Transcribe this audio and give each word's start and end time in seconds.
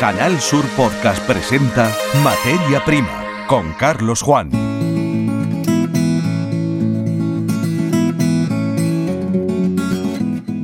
Canal 0.00 0.40
Sur 0.40 0.64
Podcast 0.78 1.22
presenta 1.26 1.94
Materia 2.24 2.82
Prima 2.86 3.46
con 3.46 3.74
Carlos 3.74 4.22
Juan. 4.22 4.48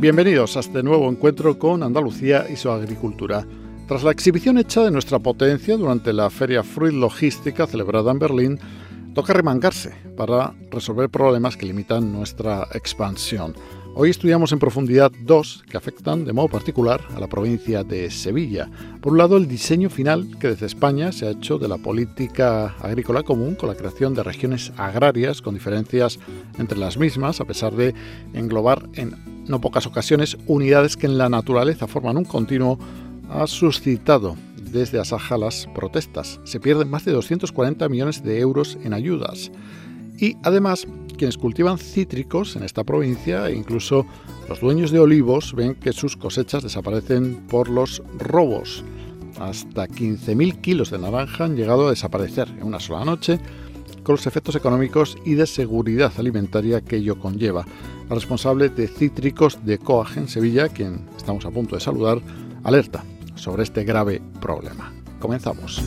Bienvenidos 0.00 0.56
a 0.56 0.60
este 0.60 0.82
nuevo 0.82 1.10
encuentro 1.10 1.58
con 1.58 1.82
Andalucía 1.82 2.46
y 2.48 2.56
su 2.56 2.70
agricultura. 2.70 3.46
Tras 3.86 4.04
la 4.04 4.12
exhibición 4.12 4.56
hecha 4.56 4.82
de 4.82 4.90
nuestra 4.90 5.18
potencia 5.18 5.76
durante 5.76 6.14
la 6.14 6.30
Feria 6.30 6.62
Fruit 6.62 6.94
Logística 6.94 7.66
celebrada 7.66 8.12
en 8.12 8.18
Berlín, 8.18 8.58
toca 9.14 9.34
remangarse 9.34 9.92
para 10.16 10.54
resolver 10.70 11.10
problemas 11.10 11.58
que 11.58 11.66
limitan 11.66 12.10
nuestra 12.10 12.68
expansión. 12.72 13.54
Hoy 13.98 14.10
estudiamos 14.10 14.52
en 14.52 14.58
profundidad 14.58 15.10
dos 15.22 15.64
que 15.70 15.78
afectan 15.78 16.26
de 16.26 16.34
modo 16.34 16.48
particular 16.48 17.00
a 17.14 17.18
la 17.18 17.28
provincia 17.28 17.82
de 17.82 18.10
Sevilla. 18.10 18.68
Por 19.00 19.12
un 19.12 19.18
lado, 19.18 19.38
el 19.38 19.48
diseño 19.48 19.88
final 19.88 20.36
que 20.38 20.48
desde 20.48 20.66
España 20.66 21.12
se 21.12 21.26
ha 21.26 21.30
hecho 21.30 21.56
de 21.56 21.66
la 21.66 21.78
política 21.78 22.74
agrícola 22.82 23.22
común 23.22 23.54
con 23.54 23.70
la 23.70 23.74
creación 23.74 24.12
de 24.12 24.22
regiones 24.22 24.70
agrarias 24.76 25.40
con 25.40 25.54
diferencias 25.54 26.18
entre 26.58 26.76
las 26.76 26.98
mismas, 26.98 27.40
a 27.40 27.46
pesar 27.46 27.74
de 27.74 27.94
englobar 28.34 28.86
en 28.96 29.14
no 29.48 29.62
pocas 29.62 29.86
ocasiones 29.86 30.36
unidades 30.46 30.98
que 30.98 31.06
en 31.06 31.16
la 31.16 31.30
naturaleza 31.30 31.86
forman 31.86 32.18
un 32.18 32.26
continuo, 32.26 32.78
ha 33.30 33.46
suscitado 33.46 34.36
desde 34.58 35.00
Asaja 35.00 35.38
las 35.38 35.68
protestas. 35.74 36.38
Se 36.44 36.60
pierden 36.60 36.90
más 36.90 37.06
de 37.06 37.12
240 37.12 37.88
millones 37.88 38.22
de 38.22 38.40
euros 38.40 38.76
en 38.84 38.92
ayudas. 38.92 39.50
Y 40.18 40.36
además, 40.42 40.86
quienes 41.16 41.38
cultivan 41.38 41.78
cítricos 41.78 42.56
en 42.56 42.62
esta 42.62 42.84
provincia 42.84 43.48
e 43.48 43.54
incluso 43.54 44.06
los 44.48 44.60
dueños 44.60 44.90
de 44.90 45.00
olivos 45.00 45.54
ven 45.54 45.74
que 45.74 45.92
sus 45.92 46.16
cosechas 46.16 46.62
desaparecen 46.62 47.46
por 47.48 47.68
los 47.68 48.02
robos. 48.18 48.84
Hasta 49.38 49.86
15.000 49.86 50.60
kilos 50.60 50.90
de 50.90 50.98
naranja 50.98 51.44
han 51.44 51.56
llegado 51.56 51.86
a 51.86 51.90
desaparecer 51.90 52.48
en 52.48 52.64
una 52.64 52.80
sola 52.80 53.04
noche 53.04 53.38
con 54.02 54.14
los 54.14 54.26
efectos 54.26 54.54
económicos 54.54 55.18
y 55.24 55.34
de 55.34 55.46
seguridad 55.46 56.12
alimentaria 56.16 56.80
que 56.80 56.96
ello 56.96 57.18
conlleva. 57.18 57.66
La 58.08 58.14
responsable 58.14 58.68
de 58.68 58.86
cítricos 58.86 59.58
de 59.64 59.78
Coagen 59.78 60.28
Sevilla, 60.28 60.68
quien 60.68 61.06
estamos 61.16 61.44
a 61.44 61.50
punto 61.50 61.74
de 61.74 61.80
saludar, 61.80 62.20
alerta 62.62 63.04
sobre 63.34 63.64
este 63.64 63.84
grave 63.84 64.22
problema. 64.40 64.92
Comenzamos. 65.18 65.82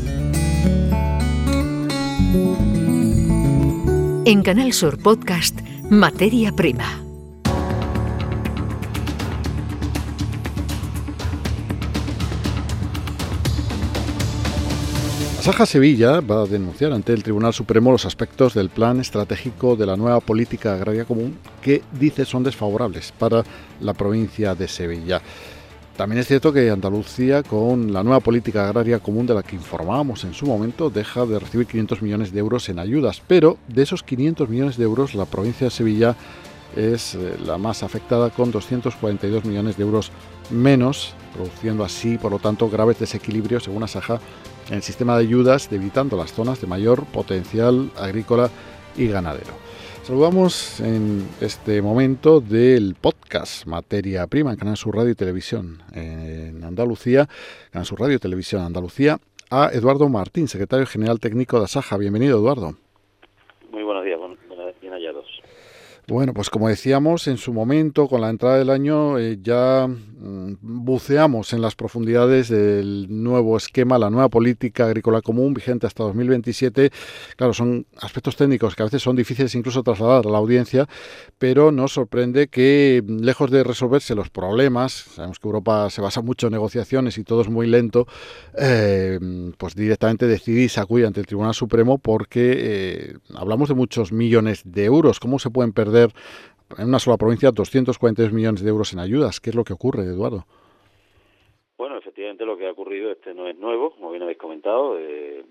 En 4.32 4.44
Canal 4.44 4.74
Sur 4.74 5.02
Podcast, 5.02 5.60
Materia 5.90 6.52
Prima. 6.52 6.86
Saja 15.42 15.66
Sevilla 15.66 16.20
va 16.22 16.44
a 16.44 16.46
denunciar 16.46 16.94
ante 16.94 17.12
el 17.14 17.24
Tribunal 17.24 17.56
Supremo 17.56 17.92
los 17.92 18.06
aspectos 18.06 18.54
del 18.54 18.70
plan 18.70 19.00
estratégico 19.00 19.76
de 19.76 19.88
la 19.88 19.98
nueva 19.98 20.20
política 20.20 20.76
agraria 20.76 21.06
común 21.06 21.40
que 21.64 21.82
dice 22.00 22.24
son 22.24 22.44
desfavorables 22.44 23.12
para 23.18 23.44
la 23.82 23.96
provincia 23.96 24.54
de 24.54 24.68
Sevilla. 24.68 25.24
También 26.00 26.22
es 26.22 26.28
cierto 26.28 26.54
que 26.54 26.70
Andalucía, 26.70 27.44
con 27.44 27.92
la 27.92 28.04
nueva 28.04 28.22
política 28.22 28.70
agraria 28.70 29.00
común 29.00 29.28
de 29.28 29.34
la 29.34 29.44
que 29.44 29.58
informábamos 29.58 30.24
en 30.24 30.34
su 30.34 30.46
momento, 30.46 30.90
deja 30.90 31.26
de 31.26 31.38
recibir 31.38 31.68
500 31.68 32.02
millones 32.02 32.32
de 32.32 32.40
euros 32.40 32.70
en 32.70 32.80
ayudas, 32.80 33.22
pero 33.28 33.58
de 33.68 33.84
esos 33.84 34.02
500 34.04 34.48
millones 34.48 34.78
de 34.78 34.86
euros 34.86 35.14
la 35.14 35.26
provincia 35.26 35.66
de 35.68 35.72
Sevilla 35.72 36.16
es 36.74 37.16
eh, 37.16 37.36
la 37.46 37.58
más 37.58 37.84
afectada 37.84 38.30
con 38.30 38.50
242 38.50 39.44
millones 39.44 39.76
de 39.76 39.84
euros 39.84 40.14
menos, 40.50 41.16
produciendo 41.36 41.84
así, 41.84 42.18
por 42.18 42.32
lo 42.32 42.40
tanto, 42.40 42.70
graves 42.70 42.98
desequilibrios, 42.98 43.66
según 43.66 43.84
Asaja, 43.84 44.22
en 44.70 44.76
el 44.76 44.84
sistema 44.84 45.18
de 45.18 45.26
ayudas, 45.26 45.70
debilitando 45.70 46.16
las 46.16 46.32
zonas 46.32 46.62
de 46.62 46.68
mayor 46.68 47.04
potencial 47.08 47.92
agrícola 47.98 48.50
y 48.96 49.08
ganadero. 49.08 49.52
Saludamos 50.10 50.80
en 50.80 51.30
este 51.40 51.84
momento 51.84 52.42
del 52.42 52.96
podcast 53.00 53.68
Materia 53.68 54.26
Prima 54.26 54.52
en 54.52 54.58
Canal 54.58 54.76
Sur 54.76 54.96
Radio 54.96 55.12
y 55.12 55.14
Televisión 55.14 55.84
en 55.94 56.64
Andalucía, 56.64 57.30
Canal 57.70 57.86
Sur 57.86 58.00
Radio 58.00 58.16
y 58.16 58.18
Televisión 58.18 58.64
Andalucía, 58.64 59.20
a 59.52 59.70
Eduardo 59.72 60.10
Martín, 60.10 60.48
secretario 60.48 60.88
general 60.88 61.20
técnico 61.20 61.60
de 61.60 61.66
Asaja. 61.66 61.96
Bienvenido, 61.96 62.40
Eduardo. 62.40 62.74
Muy 63.72 63.84
buenos 63.84 64.04
días, 64.04 64.20
bien 64.82 64.94
hallados. 64.94 65.28
Bueno, 66.08 66.34
pues 66.34 66.50
como 66.50 66.70
decíamos, 66.70 67.28
en 67.28 67.38
su 67.38 67.54
momento, 67.54 68.08
con 68.08 68.22
la 68.22 68.32
entrada 68.32 68.58
del 68.58 68.72
año, 68.72 69.20
eh, 69.20 69.38
ya 69.44 69.88
buceamos 70.20 71.54
en 71.54 71.62
las 71.62 71.76
profundidades 71.76 72.50
del 72.50 73.08
nuevo 73.10 73.56
esquema, 73.56 73.98
la 73.98 74.10
nueva 74.10 74.30
política 74.30 74.86
agrícola 74.86 75.22
común 75.22 75.54
vigente 75.54 75.88
hasta 75.88 76.04
2027. 76.04 76.92
Claro, 77.38 77.54
son 77.54 77.86
aspectos 78.02 78.36
técnicos 78.36 78.76
que 78.76 78.84
a 78.84 78.86
veces 78.86 79.02
son 79.02 79.16
difíciles 79.16 79.56
incluso 79.56 79.82
trasladar 79.84 80.28
a 80.28 80.30
la 80.30 80.38
audiencia, 80.38 80.88
pero 81.38 81.72
nos 81.72 81.94
sorprende 81.94 82.48
que, 82.48 83.04
mm, 83.06 83.20
lejos 83.20 83.50
de 83.52 83.64
resolverse 83.64 84.16
los 84.16 84.30
problemas, 84.30 84.92
sabemos 84.92 85.40
que 85.40 85.48
Europa 85.48 85.90
se 85.90 86.02
basa 86.02 86.22
mucho 86.22 86.48
en 86.48 86.54
negociaciones 86.54 87.18
y 87.18 87.24
todo 87.24 87.42
es 87.42 87.50
muy 87.50 87.68
lento, 87.68 88.08
eh, 88.58 89.20
pues 89.58 89.76
directamente 89.76 90.28
decidís 90.28 90.78
acudir 90.78 91.06
ante 91.06 91.22
el 91.22 91.28
Tribunal 91.28 91.54
Supremo 91.54 91.98
porque 91.98 92.54
eh, 92.58 93.18
hablamos 93.36 93.70
de 93.70 93.76
muchos 93.76 94.12
millones 94.12 94.62
de 94.66 94.86
euros. 94.86 95.20
¿Cómo 95.20 95.40
se 95.40 95.50
pueden 95.50 95.72
perder? 95.72 96.14
En 96.78 96.88
una 96.88 97.00
sola 97.00 97.18
provincia 97.18 97.52
242 97.52 98.34
millones 98.34 98.64
de 98.64 98.70
euros 98.70 98.94
en 98.94 99.00
ayudas. 99.00 99.40
¿Qué 99.40 99.50
es 99.50 99.56
lo 99.56 99.64
que 99.64 99.74
ocurre, 99.74 100.04
Eduardo? 100.04 100.46
Bueno, 101.78 101.98
efectivamente 101.98 102.46
lo 102.46 102.58
que 102.58 102.68
ha 102.68 102.72
ocurrido 102.72 103.12
este 103.12 103.34
no 103.34 103.48
es 103.48 103.58
nuevo, 103.58 103.92
como 103.92 104.12
bien 104.12 104.24
habéis 104.24 104.38
comentado. 104.38 104.98
Eh, 105.00 105.44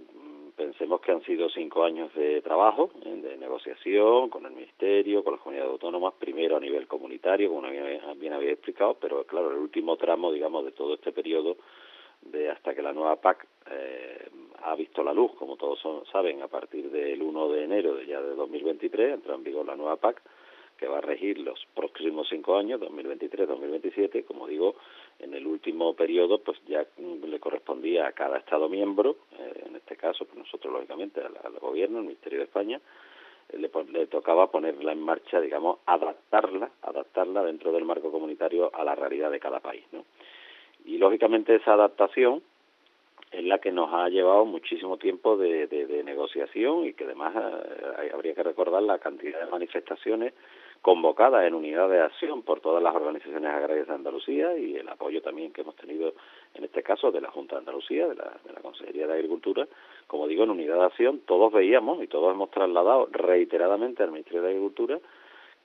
pensemos 0.57 1.01
que 1.01 1.13
han 1.13 1.23
sido 1.23 1.49
cinco 1.49 1.85
años 1.85 2.13
de 2.15 2.43
trabajo, 2.43 2.91
de 3.05 3.37
negociación 3.37 4.29
con 4.29 4.45
el 4.45 4.53
Ministerio, 4.53 5.23
con 5.23 5.35
las 5.35 5.43
comunidades 5.43 5.73
autónomas, 5.73 6.15
primero 6.19 6.57
a 6.57 6.61
nivel 6.61 6.87
comunitario, 6.87 7.49
como 7.49 7.63
bien 7.71 8.33
había 8.33 8.53
explicado, 8.53 8.97
pero 9.01 9.25
claro, 9.25 9.53
el 9.53 9.59
último 9.59 9.97
tramo, 9.97 10.33
digamos, 10.33 10.65
de 10.65 10.73
todo 10.73 10.95
este 10.95 11.13
periodo, 11.13 11.57
de 12.23 12.51
hasta 12.51 12.75
que 12.75 12.83
la 12.83 12.93
nueva 12.93 13.17
PAC 13.17 13.47
eh, 13.71 14.29
ha 14.65 14.75
visto 14.75 15.05
la 15.05 15.13
luz, 15.13 15.33
como 15.39 15.57
todos 15.57 15.81
saben, 16.11 16.43
a 16.43 16.49
partir 16.49 16.91
del 16.91 17.23
1 17.23 17.49
de 17.51 17.65
enero 17.65 17.95
de 17.95 18.07
ya 18.07 18.21
de 18.21 18.35
2023 18.35 19.15
entra 19.15 19.35
en 19.35 19.45
vigor 19.45 19.65
la 19.65 19.77
nueva 19.77 19.97
PAC 19.97 20.21
que 20.79 20.87
va 20.87 20.99
a 20.99 21.03
regir 21.03 21.39
los 21.39 21.67
próximos 21.75 22.29
cinco 22.29 22.57
años, 22.57 22.81
2023-2027, 22.81 24.25
como 24.25 24.47
digo, 24.47 24.77
en 25.19 25.35
el 25.35 25.47
último 25.47 25.95
periodo, 25.95 26.39
pues 26.39 26.59
ya 26.67 26.87
le 26.99 27.41
correspondía 27.41 28.07
a 28.07 28.13
cada 28.13 28.39
Estado 28.39 28.69
miembro, 28.69 29.17
eh, 29.39 29.65
en 29.67 29.77
este 29.77 29.97
caso, 29.97 30.25
pues 30.25 30.39
nosotros 30.39 30.73
lógicamente 30.73 31.21
al, 31.21 31.59
Gobierno, 31.59 31.99
al 31.99 32.05
Ministerio 32.05 32.39
de 32.39 32.45
España, 32.45 32.81
eh, 33.49 33.59
le, 33.59 33.71
le, 33.93 34.07
tocaba 34.07 34.51
ponerla 34.51 34.93
en 34.93 35.03
marcha, 35.03 35.41
digamos, 35.41 35.79
adaptarla, 35.85 36.71
adaptarla 36.83 37.43
dentro 37.43 37.73
del 37.73 37.85
marco 37.85 38.13
comunitario 38.13 38.71
a 38.73 38.85
la 38.85 38.95
realidad 38.95 39.31
de 39.33 39.41
cada 39.41 39.61
país, 39.61 39.85
¿no? 39.93 40.05
Y 40.85 40.97
lógicamente 40.97 41.57
esa 41.57 41.75
adaptación 41.75 42.43
es 43.31 43.45
la 43.45 43.59
que 43.59 43.73
nos 43.73 43.93
ha 43.93 44.09
llevado 44.09 44.45
muchísimo 44.45 44.97
tiempo 44.97 45.37
de, 45.37 45.67
de, 45.67 46.03
negociación 46.05 46.87
y 46.87 46.95
que 46.95 47.05
además 47.05 47.35
eh, 47.37 48.11
habría 48.15 48.35
que 48.35 48.43
recordar 48.43 48.83
la 48.83 48.99
cantidad 48.99 49.45
de 49.45 49.51
manifestaciones 49.51 50.33
convocadas 50.83 51.45
en 51.47 51.55
unidad 51.55 51.89
de 51.89 52.01
acción 52.01 52.43
por 52.43 52.61
todas 52.61 52.83
las 52.83 52.95
organizaciones 52.95 53.51
agrarias 53.51 53.87
de 53.87 53.95
Andalucía 53.95 54.57
y 54.57 54.77
el 54.77 54.89
apoyo 54.89 55.21
también 55.23 55.53
que 55.53 55.63
hemos 55.63 55.77
tenido 55.77 56.15
en 56.55 56.65
este 56.65 56.83
caso 56.83 57.11
de 57.11 57.21
la 57.21 57.31
Junta 57.31 57.57
de 57.57 57.61
Andalucía, 57.61 58.09
de 58.09 58.15
la, 58.15 58.33
de 58.45 58.53
la 58.53 58.61
Consejería 58.61 59.07
de 59.07 59.15
Agricultura, 59.15 59.67
como 60.07 60.27
digo, 60.27 60.45
en 60.45 60.51
unidad 60.51 60.77
de 60.77 60.85
acción 60.85 61.21
todos 61.27 61.53
veíamos 61.53 62.03
y 62.03 62.07
todos 62.07 62.33
hemos 62.33 62.51
trasladado 62.51 63.09
reiteradamente 63.13 64.03
al 64.03 64.13
Ministerio 64.13 64.43
de 64.43 64.49
Agricultura 64.49 64.99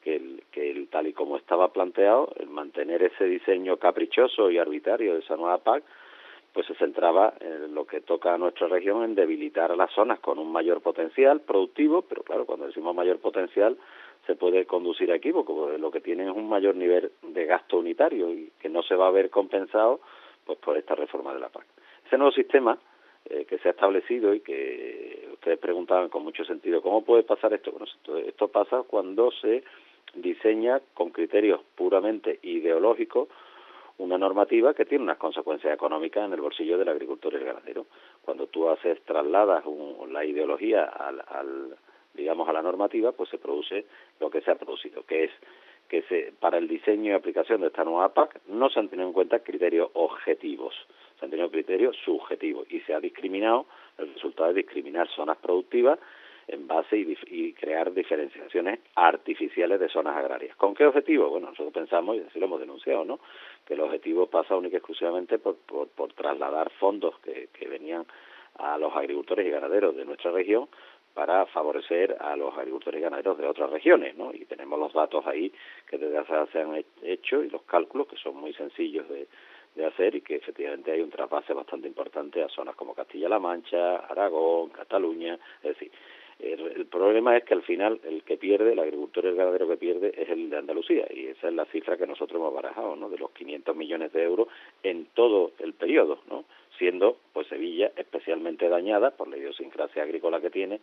que, 0.03 0.16
el, 0.18 0.44
que 0.51 0.69
el, 0.69 0.90
tal 0.90 1.07
y 1.07 1.13
como 1.13 1.38
estaba 1.38 1.72
planteado, 1.72 2.34
el 2.35 2.50
mantener 2.50 3.03
ese 3.03 3.25
diseño 3.25 3.78
caprichoso 3.78 4.51
y 4.51 4.57
arbitrario 4.57 5.13
de 5.13 5.22
esa 5.22 5.38
nueva 5.38 5.59
PAC, 5.59 5.84
pues 6.53 6.68
se 6.68 6.75
centraba 6.75 7.34
en 7.40 7.74
lo 7.74 7.86
que 7.86 8.01
toca 8.01 8.33
a 8.33 8.38
nuestra 8.38 8.68
región 8.68 9.04
en 9.04 9.15
debilitar 9.15 9.75
las 9.75 9.92
zonas 9.92 10.19
con 10.19 10.38
un 10.38 10.51
mayor 10.51 10.81
potencial 10.81 11.42
productivo, 11.42 12.04
pero 12.04 12.21
claro, 12.21 12.45
cuando 12.45 12.68
decimos 12.68 12.94
mayor 12.94 13.18
potencial 13.19 13.75
se 14.25 14.36
puede 14.36 14.66
conducir 14.66 15.12
a 15.12 15.16
equívoco, 15.16 15.56
porque 15.56 15.78
lo 15.78 15.92
que 15.92 16.02
tiene 16.02 16.24
es 16.24 16.36
un 16.36 16.48
mayor 16.48 16.75
nivel 16.75 17.12
de 17.22 17.46
gasto 17.46 17.78
unitario 17.78 18.31
y 18.31 18.52
que 18.60 18.70
no 18.70 18.84
se 18.84 18.96
va 18.96 19.08
a 19.08 19.12
ver 19.12 19.30
compensado 19.30 20.00
pues 20.46 20.58
por 20.60 20.78
esta 20.78 20.96
reforma 20.96 21.34
de 21.34 21.40
la 21.40 21.50
PAC. 21.50 21.66
Ese 22.06 22.18
nuevo 22.18 22.31
sistema 22.31 22.78
eh, 23.25 23.46
que 23.46 23.58
se 23.60 23.70
ha 23.70 23.72
establecido 23.72 24.34
y 24.34 24.42
que 24.42 25.30
ustedes 25.34 25.58
preguntaban 25.60 26.10
con 26.10 26.24
mucho 26.24 26.44
sentido, 26.44 26.81
¿cómo 26.81 27.04
puede 27.04 27.24
pasar 27.24 27.54
esto? 27.54 27.74
Esto, 28.25 28.48
pasa 28.50 28.84
cuando 28.84 29.31
se 29.31 29.64
diseña 30.14 30.81
con 30.94 31.12
criterios 31.12 31.62
puramente 31.75 32.40
ideológicos 32.44 33.30
una 33.98 34.18
normativa 34.18 34.74
que 34.74 34.86
tiene 34.86 35.04
unas 35.04 35.18
consecuencias 35.18 35.74
económicas 35.74 36.25
en 36.25 36.34
el 36.34 36.42
bolsillo 36.42 36.78
del 36.78 36.90
agricultor 36.90 37.34
y 37.34 37.38
el 37.38 37.46
ganadero. 37.46 37.86
Cuando 38.24 38.48
tú 38.48 38.68
haces, 38.70 39.02
trasladas 39.04 39.64
la 40.10 40.25
ideología 40.25 40.86
al, 40.86 41.24
al, 41.28 41.78
digamos, 42.13 42.48
a 42.48 42.54
la 42.54 42.62
normativa, 42.62 43.12
pues 43.12 43.30
se 43.30 43.38
produce 43.38 43.86
lo 44.19 44.30
que 44.30 44.42
se 44.42 44.51
ha 44.51 44.56
producido, 44.56 45.04
que 45.04 45.25
es 45.25 45.31
que 45.89 46.01
se, 46.04 46.33
para 46.39 46.57
el 46.57 46.68
diseño 46.68 47.12
y 47.12 47.13
aplicación 47.13 47.62
de 47.62 47.68
esta 47.68 47.83
nueva 47.83 48.13
PAC 48.13 48.42
no 48.48 48.69
se 48.69 48.80
han 48.80 48.89
tenido 48.89 49.07
en 49.07 49.13
cuenta 49.13 49.39
criterios 49.39 49.89
objetivos. 49.94 50.74
Se 51.19 51.25
han 51.25 51.31
tenido 51.31 51.51
criterios 51.51 51.95
subjetivos 52.04 52.65
y 52.71 52.80
se 52.81 52.94
ha 52.94 53.00
discriminado, 53.00 53.68
el 53.98 54.13
resultado 54.13 54.50
es 54.50 54.56
discriminar 54.56 55.07
zonas 55.10 55.38
productivas 55.38 56.00
en 56.48 56.68
base 56.68 56.98
y, 56.98 57.54
crear 57.54 57.94
diferenciaciones 57.94 58.80
artificiales 58.95 59.80
de 59.80 59.88
zonas 59.88 60.18
agrarias. 60.18 60.56
¿Con 60.57 60.74
qué 60.74 60.86
objetivo? 60.86 61.30
Bueno, 61.30 61.50
nosotros 61.50 61.74
pensamos, 61.74 62.18
y 62.18 62.19
así 62.21 62.39
lo 62.39 62.48
hemos 62.48 62.60
denunciado, 62.60 63.06
¿no? 63.06 63.19
que 63.65 63.75
el 63.75 63.80
objetivo 63.80 64.27
pasa 64.27 64.57
única 64.57 64.75
y 64.75 64.77
exclusivamente 64.77 65.39
por, 65.39 65.56
por, 65.57 66.13
trasladar 66.13 66.69
fondos 66.71 67.18
que, 67.19 67.50
que 67.54 67.68
venían 67.68 68.06
a 68.57 68.77
los 68.77 68.94
agricultores 68.95 69.48
y 69.48 69.50
ganaderos 69.50 69.95
de 69.95 70.06
nuestra 70.06 70.31
región 70.31 70.68
para 71.13 71.45
favorecer 71.48 72.18
a 72.19 72.36
los 72.36 72.57
agricultores 72.57 73.00
y 73.00 73.04
ganaderos 73.04 73.38
de 73.38 73.48
otras 73.48 73.69
regiones, 73.69 74.15
¿no? 74.18 74.33
Y 74.33 74.45
tenemos 74.45 74.80
los 74.80 74.94
datos 74.94 75.25
ahí 75.27 75.51
que 75.88 75.98
desde 75.98 76.18
hace 76.18 76.51
se 76.51 76.62
han 76.62 76.83
hecho 77.04 77.44
y 77.44 77.50
los 77.50 77.63
cálculos 77.63 78.07
que 78.07 78.18
son 78.18 78.36
muy 78.36 78.54
sencillos 78.54 79.07
de, 79.10 79.27
de 79.75 79.86
hacer 79.86 80.15
y 80.15 80.21
que 80.21 80.36
efectivamente 80.36 80.92
hay 80.92 81.01
un 81.01 81.10
trasvase 81.10 81.54
bastante 81.54 81.88
importante 81.88 82.44
a 82.44 82.50
zonas 82.50 82.75
como 82.75 82.94
Castilla-La 82.94 83.39
Mancha, 83.39 83.98
Aragón, 83.98 84.69
Cataluña, 84.69 85.38
es 85.63 85.69
decir, 85.69 85.92
el, 86.44 86.86
problema 86.88 87.38
es 87.38 87.44
que 87.44 87.54
al 87.54 87.63
final 87.63 88.00
el 88.04 88.24
que 88.24 88.38
pierde, 88.38 88.74
el 88.74 88.80
agricultor 88.80 89.25
y 89.25 89.28
el 89.30 89.36
ganadero 89.36 89.68
que 89.68 89.78
pierde 89.78 90.13
es 90.16 90.30
el 90.30 90.50
de 90.50 90.57
Andalucía 90.57 91.07
y 91.10 91.28
esa 91.28 91.48
es 91.48 91.54
la 91.54 91.66
cifra 91.66 91.98
que 91.98 92.06
nosotros 92.06 92.40
hemos 92.40 92.54
barajado, 92.54 92.95
¿no? 92.95 93.10
De 93.10 93.18
los 93.18 93.31
500 93.31 93.75
millones 93.75 94.12
de 94.12 94.24
euros 94.24 94.48
en 94.84 95.07
todo 95.13 95.51
el 95.60 95.74
periodo, 95.74 96.19
¿no? 96.30 96.44
Siendo 96.78 97.18
pues 97.31 97.48
Sevilla 97.48 97.92
especialmente 97.95 98.68
dañada 98.68 99.12
por 99.12 99.28
la 99.28 99.38
idiosincrasia 99.38 100.04
agrícola 100.04 100.42
que 100.42 100.50
tiene 100.50 100.81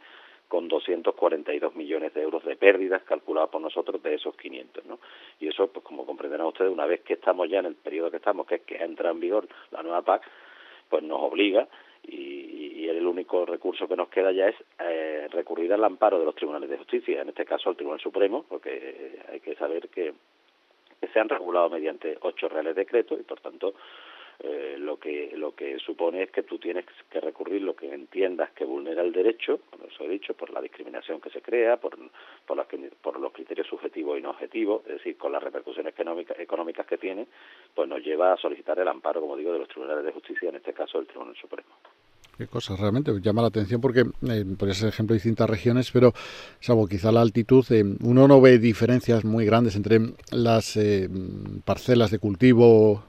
con 0.48 0.66
242 0.66 1.76
millones 1.76 2.12
de 2.14 2.22
euros 2.22 2.44
de 2.44 2.56
pérdidas 2.56 3.02
calculadas 3.02 3.50
por 3.50 3.60
nosotros 3.60 4.02
de 4.02 4.14
esos 4.14 4.34
500, 4.36 4.84
¿no? 4.86 4.98
Y 5.38 5.48
eso, 5.48 5.68
pues 5.68 5.84
como 5.84 6.06
comprenderán 6.06 6.46
ustedes, 6.46 6.72
una 6.72 6.86
vez 6.86 7.02
que 7.02 7.14
estamos 7.14 7.48
ya 7.48 7.60
en 7.60 7.66
el 7.66 7.76
periodo 7.76 8.10
que 8.10 8.16
estamos, 8.16 8.46
que 8.46 8.56
es 8.56 8.62
que 8.62 8.76
entra 8.82 9.10
en 9.10 9.20
vigor 9.20 9.46
la 9.70 9.82
nueva 9.82 10.02
PAC, 10.02 10.22
pues 10.88 11.04
nos 11.04 11.20
obliga 11.20 11.68
y, 12.04 12.88
el 12.88 13.06
único 13.06 13.46
recurso 13.46 13.88
que 13.88 13.96
nos 13.96 14.08
queda 14.08 14.30
ya 14.30 14.48
es 14.48 14.56
eh, 14.78 15.26
recurrir 15.30 15.72
al 15.72 15.84
amparo 15.84 16.18
de 16.18 16.24
los 16.24 16.34
tribunales 16.34 16.68
de 16.68 16.76
justicia, 16.76 17.22
en 17.22 17.28
este 17.30 17.44
caso 17.44 17.70
al 17.70 17.76
Tribunal 17.76 18.00
Supremo, 18.00 18.44
porque 18.48 19.18
hay 19.30 19.40
que 19.40 19.54
saber 19.54 19.88
que 19.88 20.12
se 21.12 21.20
han 21.20 21.28
regulado 21.28 21.70
mediante 21.70 22.18
ocho 22.20 22.48
reales 22.48 22.76
decretos 22.76 23.18
y 23.18 23.22
por 23.22 23.40
tanto 23.40 23.74
eh, 24.42 24.76
lo 24.78 24.98
que 24.98 25.32
lo 25.36 25.54
que 25.54 25.78
supone 25.78 26.22
es 26.22 26.30
que 26.30 26.42
tú 26.42 26.58
tienes 26.58 26.86
que 27.10 27.20
recurrir 27.20 27.62
lo 27.62 27.76
que 27.76 27.92
entiendas 27.92 28.50
que 28.52 28.64
vulnera 28.64 29.02
el 29.02 29.12
derecho, 29.12 29.60
como 29.70 29.84
os 29.84 30.00
he 30.00 30.08
dicho, 30.08 30.32
por 30.34 30.50
la 30.50 30.62
discriminación 30.62 31.20
que 31.20 31.30
se 31.30 31.42
crea, 31.42 31.76
por 31.76 31.98
por, 32.46 32.66
por 33.02 33.20
los 33.20 33.32
criterios 33.32 33.66
subjetivos 33.66 34.18
y 34.18 34.22
no 34.22 34.30
objetivos, 34.30 34.82
es 34.86 34.94
decir, 34.94 35.16
con 35.18 35.32
las 35.32 35.42
repercusiones 35.42 35.94
económicas, 36.38 36.86
que 36.86 36.98
tiene, 36.98 37.26
pues 37.74 37.88
nos 37.88 38.02
lleva 38.02 38.32
a 38.32 38.36
solicitar 38.36 38.78
el 38.78 38.88
amparo, 38.88 39.20
como 39.20 39.36
digo, 39.36 39.52
de 39.52 39.58
los 39.58 39.68
tribunales 39.68 40.04
de 40.04 40.12
justicia, 40.12 40.48
en 40.48 40.56
este 40.56 40.72
caso 40.72 40.98
el 40.98 41.06
Tribunal 41.06 41.36
Supremo. 41.36 41.68
Qué 42.38 42.46
cosas 42.46 42.80
realmente 42.80 43.12
llama 43.20 43.42
la 43.42 43.48
atención 43.48 43.82
porque 43.82 44.00
eh, 44.00 44.44
podría 44.58 44.74
ser 44.74 44.88
ejemplo 44.88 45.12
distintas 45.12 45.50
regiones, 45.50 45.90
pero 45.92 46.12
salvo 46.60 46.86
quizá 46.86 47.12
la 47.12 47.20
altitud, 47.20 47.64
eh, 47.70 47.84
uno 48.02 48.26
no 48.26 48.40
ve 48.40 48.58
diferencias 48.58 49.24
muy 49.24 49.44
grandes 49.44 49.76
entre 49.76 49.98
las 50.32 50.76
eh, 50.78 51.08
parcelas 51.66 52.10
de 52.10 52.18
cultivo 52.18 53.04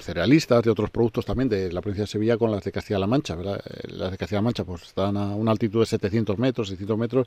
cerealistas, 0.00 0.62
de 0.62 0.70
otros 0.70 0.90
productos 0.90 1.24
también 1.24 1.48
de 1.48 1.72
la 1.72 1.80
provincia 1.80 2.02
de 2.02 2.08
Sevilla 2.08 2.36
con 2.36 2.50
las 2.50 2.62
de 2.62 2.72
Castilla-La 2.72 3.06
Mancha. 3.06 3.34
Eh, 3.34 3.88
las 3.88 4.10
de 4.10 4.18
Castilla-La 4.18 4.42
Mancha 4.42 4.64
pues 4.64 4.82
están 4.82 5.16
a 5.16 5.34
una 5.34 5.50
altitud 5.50 5.80
de 5.80 5.86
700 5.86 6.38
metros, 6.38 6.68
600 6.68 6.98
metros. 6.98 7.26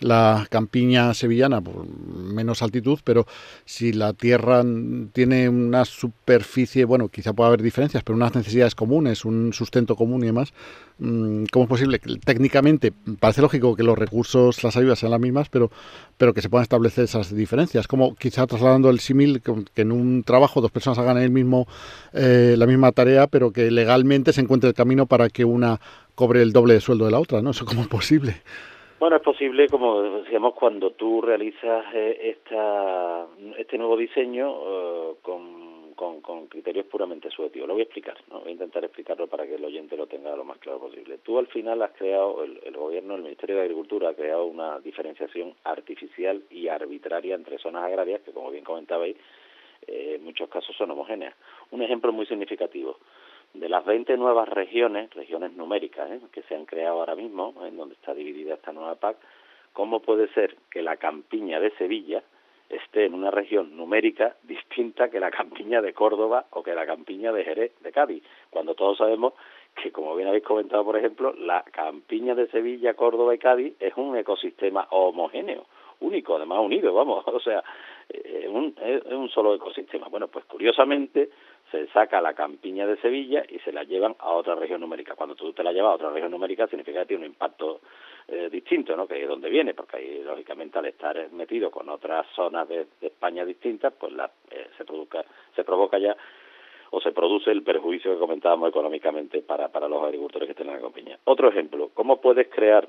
La 0.00 0.46
campiña 0.50 1.14
sevillana 1.14 1.60
por 1.60 1.86
menos 1.88 2.62
altitud, 2.62 2.98
pero 3.04 3.26
si 3.64 3.92
la 3.92 4.12
tierra 4.12 4.64
tiene 5.12 5.48
una 5.48 5.84
superficie, 5.84 6.84
bueno, 6.84 7.08
quizá 7.08 7.32
pueda 7.32 7.48
haber 7.48 7.62
diferencias, 7.62 8.02
pero 8.02 8.16
unas 8.16 8.34
necesidades 8.34 8.74
comunes, 8.74 9.24
un 9.24 9.52
sustento 9.52 9.96
común 9.96 10.22
y 10.24 10.26
demás, 10.26 10.52
mm, 10.98 11.44
¿cómo 11.52 11.64
es 11.64 11.68
posible? 11.68 12.00
Técnicamente 12.24 12.92
parece 13.20 13.42
lógico 13.42 13.76
que 13.76 13.82
los 13.82 13.96
recursos, 13.96 14.62
las 14.64 14.76
ayudas 14.76 14.98
sean 14.98 15.12
las 15.12 15.20
mismas, 15.20 15.48
pero, 15.48 15.70
pero 16.18 16.34
que 16.34 16.42
se 16.42 16.48
puedan 16.48 16.62
establecer 16.64 17.04
esas 17.04 17.34
diferencias. 17.34 17.86
Como 17.86 18.14
quizá 18.16 18.46
trasladando 18.46 18.90
el 18.90 19.00
símil 19.00 19.40
que 19.74 19.82
en 19.82 19.92
un 19.92 20.24
trabajo 20.24 20.60
dos 20.60 20.70
personas 20.70 20.98
hagan 20.98 21.18
el 21.18 21.30
mismo 21.30 21.66
eh, 22.12 22.54
la 22.56 22.66
misma 22.66 22.92
tarea, 22.92 23.26
pero 23.26 23.52
que 23.52 23.70
legalmente 23.70 24.32
se 24.32 24.40
encuentre 24.40 24.68
el 24.68 24.74
camino 24.74 25.06
para 25.06 25.28
que 25.28 25.44
una 25.44 25.78
cobre 26.14 26.42
el 26.42 26.52
doble 26.52 26.74
de 26.74 26.80
sueldo 26.80 27.04
de 27.04 27.12
la 27.12 27.20
otra, 27.20 27.42
¿no? 27.42 27.50
¿Eso 27.50 27.64
cómo 27.64 27.82
es 27.82 27.88
posible? 27.88 28.36
Bueno, 28.98 29.16
es 29.16 29.22
posible, 29.22 29.68
como 29.68 30.00
decíamos, 30.00 30.54
cuando 30.54 30.92
tú 30.92 31.20
realizas 31.20 31.84
eh, 31.94 32.34
esta, 32.34 33.26
este 33.58 33.76
nuevo 33.76 33.94
diseño 33.94 34.50
eh, 34.50 35.14
con, 35.20 35.76
con, 35.94 36.46
criterios 36.46 36.86
puramente 36.86 37.30
subjetivos. 37.30 37.68
Lo 37.68 37.74
voy 37.74 37.82
a 37.82 37.84
explicar, 37.84 38.16
¿no? 38.30 38.40
voy 38.40 38.48
a 38.48 38.52
intentar 38.52 38.82
explicarlo 38.84 39.26
para 39.26 39.46
que 39.46 39.56
el 39.56 39.64
oyente 39.64 39.96
lo 39.96 40.06
tenga 40.06 40.34
lo 40.34 40.44
más 40.44 40.58
claro 40.58 40.78
posible. 40.78 41.18
Tú 41.18 41.38
al 41.38 41.46
final 41.48 41.82
has 41.82 41.92
creado, 41.92 42.42
el, 42.42 42.58
el 42.64 42.74
gobierno, 42.74 43.16
el 43.16 43.22
Ministerio 43.22 43.56
de 43.56 43.62
Agricultura 43.62 44.10
ha 44.10 44.14
creado 44.14 44.46
una 44.46 44.78
diferenciación 44.80 45.54
artificial 45.64 46.42
y 46.50 46.68
arbitraria 46.68 47.34
entre 47.34 47.58
zonas 47.58 47.84
agrarias 47.84 48.22
que, 48.22 48.32
como 48.32 48.50
bien 48.50 48.64
comentabais, 48.64 49.16
eh, 49.86 50.14
en 50.16 50.24
muchos 50.24 50.48
casos 50.48 50.76
son 50.76 50.90
homogéneas. 50.90 51.34
Un 51.70 51.82
ejemplo 51.82 52.12
muy 52.12 52.26
significativo. 52.26 52.98
De 53.54 53.68
las 53.68 53.84
20 53.84 54.16
nuevas 54.16 54.48
regiones, 54.48 55.12
regiones 55.14 55.52
numéricas, 55.52 56.10
¿eh? 56.10 56.20
que 56.32 56.42
se 56.42 56.54
han 56.54 56.66
creado 56.66 57.00
ahora 57.00 57.14
mismo, 57.14 57.54
en 57.64 57.76
donde 57.76 57.94
está 57.94 58.14
dividida 58.14 58.54
esta 58.54 58.72
nueva 58.72 58.96
PAC, 58.96 59.16
¿cómo 59.72 60.00
puede 60.00 60.28
ser 60.34 60.56
que 60.70 60.82
la 60.82 60.96
campiña 60.96 61.60
de 61.60 61.70
Sevilla 61.72 62.22
esté 62.68 63.06
en 63.06 63.14
una 63.14 63.30
región 63.30 63.76
numérica 63.76 64.36
distinta 64.42 65.08
que 65.08 65.20
la 65.20 65.30
campiña 65.30 65.80
de 65.80 65.94
Córdoba 65.94 66.46
o 66.50 66.62
que 66.62 66.74
la 66.74 66.84
campiña 66.84 67.32
de 67.32 67.44
Jerez, 67.44 67.72
de 67.80 67.92
Cádiz? 67.92 68.22
Cuando 68.50 68.74
todos 68.74 68.98
sabemos 68.98 69.34
que, 69.82 69.92
como 69.92 70.16
bien 70.16 70.28
habéis 70.28 70.44
comentado, 70.44 70.84
por 70.84 70.96
ejemplo, 70.96 71.32
la 71.32 71.62
campiña 71.62 72.34
de 72.34 72.48
Sevilla, 72.48 72.94
Córdoba 72.94 73.34
y 73.34 73.38
Cádiz 73.38 73.74
es 73.80 73.96
un 73.96 74.16
ecosistema 74.16 74.86
homogéneo 74.90 75.66
único, 76.00 76.36
además 76.36 76.60
unido, 76.60 76.92
vamos, 76.94 77.24
o 77.28 77.40
sea, 77.40 77.62
es 78.08 78.48
un, 78.48 78.74
es 78.80 79.04
un 79.12 79.28
solo 79.28 79.54
ecosistema. 79.54 80.08
Bueno, 80.08 80.28
pues 80.28 80.44
curiosamente 80.44 81.30
se 81.70 81.88
saca 81.88 82.20
la 82.20 82.34
campiña 82.34 82.86
de 82.86 82.96
Sevilla 82.98 83.44
y 83.48 83.58
se 83.60 83.72
la 83.72 83.82
llevan 83.82 84.14
a 84.18 84.30
otra 84.30 84.54
región 84.54 84.80
numérica. 84.80 85.14
Cuando 85.14 85.34
tú 85.34 85.52
te 85.52 85.64
la 85.64 85.72
llevas 85.72 85.92
a 85.92 85.94
otra 85.96 86.10
región 86.10 86.30
numérica 86.30 86.66
significa 86.68 87.00
que 87.00 87.06
tiene 87.06 87.24
un 87.24 87.32
impacto 87.32 87.80
eh, 88.28 88.48
distinto, 88.50 88.96
¿no? 88.96 89.06
Que 89.06 89.22
es 89.22 89.28
donde 89.28 89.50
viene, 89.50 89.74
porque 89.74 89.96
ahí 89.96 90.22
lógicamente 90.22 90.78
al 90.78 90.86
estar 90.86 91.30
metido 91.32 91.70
con 91.70 91.88
otras 91.88 92.26
zonas 92.34 92.68
de, 92.68 92.86
España 93.00 93.44
distintas, 93.44 93.92
pues 93.98 94.12
la, 94.12 94.30
eh, 94.50 94.68
se 94.76 94.84
produzca, 94.84 95.24
se 95.54 95.64
provoca 95.64 95.98
ya 95.98 96.16
o 96.90 97.00
se 97.00 97.10
produce 97.10 97.50
el 97.50 97.62
perjuicio 97.62 98.12
que 98.12 98.18
comentábamos 98.18 98.68
económicamente 98.68 99.42
para, 99.42 99.68
para 99.68 99.88
los 99.88 100.02
agricultores 100.04 100.46
que 100.46 100.52
estén 100.52 100.68
en 100.68 100.74
la 100.74 100.80
campiña. 100.80 101.18
Otro 101.24 101.48
ejemplo, 101.48 101.90
¿cómo 101.92 102.20
puedes 102.20 102.48
crear 102.48 102.86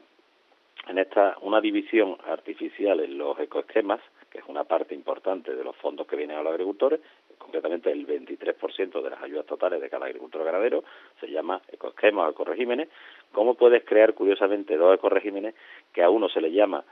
en 0.88 0.98
esta 0.98 1.38
una 1.42 1.62
división 1.62 2.18
artificial 2.27 3.00
en 3.00 3.18
los 3.18 3.39
ecoesquemas, 3.39 4.00
es 4.38 4.44
una 4.48 4.63
parte 4.63 4.94
importante 4.94 5.56
de 5.56 5.63
los 5.63 5.75
fondos 5.77 6.08
que 6.08 6.15
vienen 6.15 6.38
a 6.38 6.44
los 6.44 6.51
agricultores, 6.51 7.00
concretamente 7.38 7.91
el 7.91 8.06
23% 8.06 9.01
de 9.01 9.10
las 9.10 9.22
ayudas 9.22 9.46
totales 9.46 9.82
de 9.82 9.89
cada 9.89 10.06
agricultor 10.06 10.44
ganadero, 10.44 10.84
se 11.20 11.27
llama 11.27 11.62
ecoesquemas 11.72 12.27
o 12.27 12.32
ecoregímenes. 12.32 12.89
¿Cómo 13.32 13.56
puedes 13.56 13.84
crear, 13.84 14.13
curiosamente, 14.13 14.77
dos 14.77 14.96
ecoregímenes 14.96 15.56
que 15.94 16.03
a 16.03 16.10
uno 16.10 16.29
se 16.29 16.41
le 16.41 16.51
llama 16.51 16.84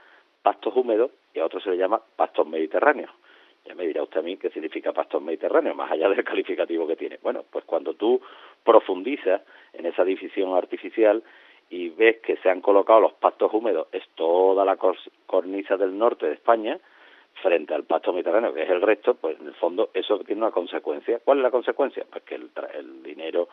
pastos 0.42 0.74
húmedos 0.76 1.10
y 1.34 1.40
a 1.40 1.46
otro 1.46 1.60
se 1.60 1.70
le 1.70 1.76
llama 1.76 2.00
pastos 2.16 2.46
mediterráneos? 2.46 3.10
Ya 3.64 3.74
me 3.74 3.86
dirá 3.86 4.02
usted 4.02 4.20
a 4.20 4.22
mí 4.22 4.36
qué 4.36 4.50
significa 4.50 4.92
pastos 4.92 5.20
mediterráneos, 5.20 5.74
más 5.74 5.90
allá 5.90 6.08
del 6.08 6.22
calificativo 6.24 6.86
que 6.86 6.96
tiene. 6.96 7.18
Bueno, 7.22 7.44
pues 7.50 7.64
cuando 7.64 7.94
tú 7.94 8.20
profundizas 8.62 9.42
en 9.72 9.86
esa 9.86 10.04
división 10.04 10.54
artificial, 10.54 11.22
y 11.68 11.88
ves 11.90 12.18
que 12.18 12.36
se 12.36 12.48
han 12.48 12.60
colocado 12.60 13.00
los 13.00 13.12
pastos 13.14 13.52
húmedos, 13.52 13.88
es 13.92 14.04
toda 14.14 14.64
la 14.64 14.78
cornisa 15.26 15.76
del 15.76 15.98
norte 15.98 16.26
de 16.26 16.34
España, 16.34 16.78
frente 17.42 17.74
al 17.74 17.84
pasto 17.84 18.12
mediterráneo, 18.12 18.54
que 18.54 18.62
es 18.62 18.70
el 18.70 18.82
resto, 18.82 19.14
pues 19.14 19.38
en 19.40 19.48
el 19.48 19.54
fondo 19.54 19.90
eso 19.94 20.18
tiene 20.20 20.42
una 20.42 20.50
consecuencia. 20.50 21.20
¿Cuál 21.24 21.38
es 21.38 21.44
la 21.44 21.50
consecuencia? 21.50 22.04
Pues 22.10 22.24
que 22.24 22.36
el, 22.36 22.50
el 22.74 23.02
dinero 23.02 23.48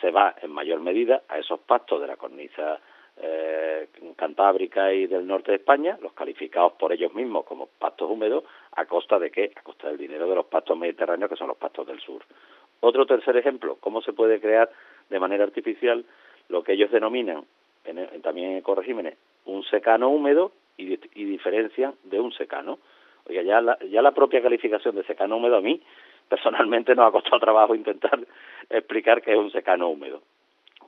se 0.00 0.10
va 0.10 0.34
en 0.40 0.50
mayor 0.50 0.80
medida 0.80 1.22
a 1.28 1.38
esos 1.38 1.60
pastos 1.60 2.00
de 2.00 2.06
la 2.06 2.16
cornisa 2.16 2.80
eh, 3.16 3.88
cantábrica 4.16 4.92
y 4.92 5.06
del 5.06 5.26
norte 5.26 5.52
de 5.52 5.58
España, 5.58 5.96
los 6.02 6.12
calificados 6.12 6.72
por 6.72 6.92
ellos 6.92 7.14
mismos 7.14 7.44
como 7.44 7.68
pastos 7.78 8.10
húmedos, 8.10 8.44
a 8.72 8.86
costa 8.86 9.18
de 9.18 9.30
qué? 9.30 9.52
A 9.54 9.62
costa 9.62 9.88
del 9.88 9.98
dinero 9.98 10.28
de 10.28 10.34
los 10.34 10.46
pastos 10.46 10.76
mediterráneos, 10.76 11.30
que 11.30 11.36
son 11.36 11.48
los 11.48 11.56
pastos 11.56 11.86
del 11.86 12.00
sur. 12.00 12.22
Otro 12.80 13.06
tercer 13.06 13.36
ejemplo, 13.36 13.76
cómo 13.80 14.02
se 14.02 14.12
puede 14.12 14.40
crear 14.40 14.70
de 15.08 15.20
manera 15.20 15.44
artificial 15.44 16.04
lo 16.48 16.62
que 16.62 16.72
ellos 16.72 16.90
denominan 16.90 17.44
en, 17.84 18.22
también 18.22 18.52
en 18.52 18.56
ecoregímenes 18.58 19.16
un 19.46 19.62
secano 19.64 20.08
húmedo 20.08 20.52
y, 20.76 20.94
y, 21.14 21.24
diferencian 21.24 21.94
de 22.04 22.18
un 22.18 22.32
secano. 22.32 22.78
Oiga, 23.28 23.42
ya 23.42 23.60
la, 23.60 23.78
ya 23.90 24.02
la 24.02 24.12
propia 24.12 24.42
calificación 24.42 24.94
de 24.96 25.04
secano 25.04 25.36
húmedo 25.36 25.56
a 25.56 25.60
mí 25.60 25.80
personalmente 26.28 26.94
nos 26.94 27.08
ha 27.08 27.12
costado 27.12 27.38
trabajo 27.38 27.74
intentar 27.74 28.18
explicar 28.70 29.22
qué 29.22 29.32
es 29.32 29.38
un 29.38 29.50
secano 29.50 29.88
húmedo. 29.88 30.22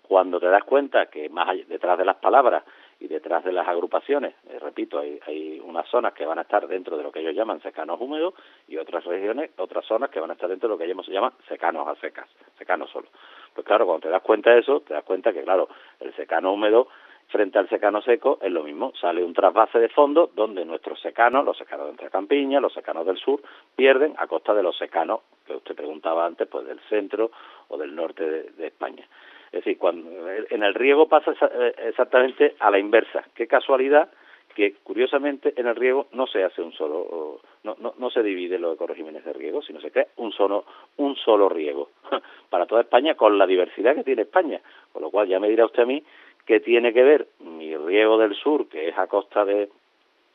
Cuando 0.03 0.39
te 0.39 0.47
das 0.47 0.63
cuenta 0.65 1.07
que 1.07 1.29
más 1.29 1.49
detrás 1.69 1.99
de 1.99 2.05
las 2.05 2.17
palabras 2.17 2.63
y 3.01 3.09
detrás 3.09 3.45
de 3.45 3.53
las 3.53 3.67
agrupaciones, 3.67 4.35
eh, 4.49 4.59
repito, 4.61 5.01
hay, 5.01 5.19
hay 5.27 5.61
unas 5.61 5.87
zonas 5.89 6.13
que 6.15 6.25
van 6.25 6.39
a 6.39 6.43
estar 6.43 6.67
dentro 6.69 6.97
de 6.97 7.03
lo 7.03 7.11
que 7.11 7.21
ellos 7.21 7.35
llaman 7.35 7.61
secanos 7.61 8.01
húmedos 8.01 8.35
y 8.69 8.77
otras 8.77 9.05
regiones, 9.05 9.51
otras 9.59 9.85
zonas 9.85 10.11
que 10.11 10.21
van 10.21 10.31
a 10.31 10.35
estar 10.35 10.49
dentro 10.49 10.69
de 10.69 10.75
lo 10.75 10.79
que 10.79 10.85
ellos 10.85 11.09
llaman 11.09 11.33
secanos 11.49 11.89
a 11.89 11.97
secas, 11.97 12.29
secanos 12.57 12.89
solo. 12.91 13.09
Pues 13.53 13.67
claro, 13.67 13.85
cuando 13.85 14.03
te 14.03 14.11
das 14.11 14.23
cuenta 14.23 14.51
de 14.51 14.61
eso, 14.61 14.81
te 14.81 14.95
das 14.95 15.03
cuenta 15.03 15.33
que, 15.33 15.43
claro, 15.43 15.69
el 15.99 16.15
secano 16.15 16.53
húmedo 16.53 16.89
frente 17.29 17.59
al 17.59 17.69
secano 17.69 18.01
seco 18.03 18.39
es 18.41 18.53
lo 18.53 18.63
mismo, 18.63 18.93
sale 19.01 19.23
un 19.23 19.35
trasvase 19.35 19.79
de 19.79 19.89
fondo 19.89 20.31
donde 20.35 20.65
nuestros 20.65 21.01
secanos, 21.01 21.45
los 21.45 21.57
secanos 21.57 21.87
de 21.87 21.91
entre 21.93 22.11
campiña, 22.11 22.61
los 22.61 22.73
secanos 22.73 23.07
del 23.07 23.19
sur, 23.19 23.41
pierden 23.75 24.15
a 24.19 24.27
costa 24.27 24.55
de 24.55 24.63
los 24.63 24.77
secanos 24.77 25.21
que 25.47 25.55
usted 25.55 25.75
preguntaba 25.75 26.27
antes, 26.27 26.47
pues 26.49 26.67
del 26.67 26.81
centro 26.89 27.31
o 27.69 27.77
del 27.77 27.95
norte 27.95 28.25
de, 28.25 28.67
España. 28.67 29.07
Es 29.47 29.65
decir, 29.65 29.79
cuando 29.79 30.11
en 30.51 30.63
el 30.63 30.75
riego 30.75 31.09
pasa 31.09 31.33
eh, 31.33 31.75
exactamente 31.89 32.57
a 32.59 32.71
la 32.71 32.79
inversa. 32.79 33.25
Qué 33.35 33.47
casualidad 33.47 34.09
que 34.55 34.75
curiosamente 34.83 35.53
en 35.57 35.67
el 35.67 35.77
riego 35.77 36.07
no 36.13 36.27
se 36.27 36.43
hace 36.43 36.63
un 36.63 36.73
solo, 36.73 37.41
no, 37.63 37.77
no, 37.79 37.95
no 37.99 38.11
se 38.11 38.23
divide 38.23 38.59
los 38.59 38.75
ecoregímenes 38.75 39.23
de 39.25 39.35
riego, 39.35 39.61
sino 39.61 39.81
se 39.81 39.91
crea 39.91 40.07
un 40.17 40.33
solo, 40.33 40.65
un 40.97 41.15
solo 41.17 41.49
riego 41.49 41.91
para 42.51 42.67
toda 42.67 42.81
España 42.81 43.15
con 43.15 43.37
la 43.37 43.47
diversidad 43.47 43.95
que 43.95 44.03
tiene 44.03 44.23
España. 44.23 44.61
Con 44.93 45.03
lo 45.03 45.11
cual 45.11 45.29
ya 45.29 45.39
me 45.39 45.51
dirá 45.51 45.67
usted 45.67 45.83
a 45.83 45.87
mí 45.87 46.03
qué 46.47 46.61
tiene 46.61 46.93
que 46.93 47.03
ver 47.03 47.29
mi 47.41 47.77
riego 47.77 48.19
del 48.19 48.35
sur, 48.35 48.69
que 48.69 48.89
es 48.89 48.97
a 48.97 49.09
costa 49.09 49.45
de, 49.45 49.69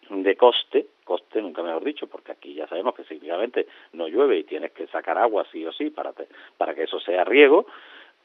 de 0.09 0.35
coste, 0.35 0.87
coste 1.05 1.41
nunca 1.41 1.63
mejor 1.63 1.83
dicho, 1.83 2.07
porque 2.07 2.33
aquí 2.33 2.53
ya 2.53 2.67
sabemos 2.67 2.93
que 2.93 3.03
significativamente 3.03 3.67
no 3.93 4.07
llueve 4.07 4.37
y 4.37 4.43
tienes 4.43 4.71
que 4.71 4.87
sacar 4.87 5.17
agua 5.17 5.45
sí 5.51 5.65
o 5.65 5.71
sí 5.71 5.89
para, 5.89 6.13
para 6.57 6.75
que 6.75 6.83
eso 6.83 6.99
sea 6.99 7.23
riego, 7.23 7.65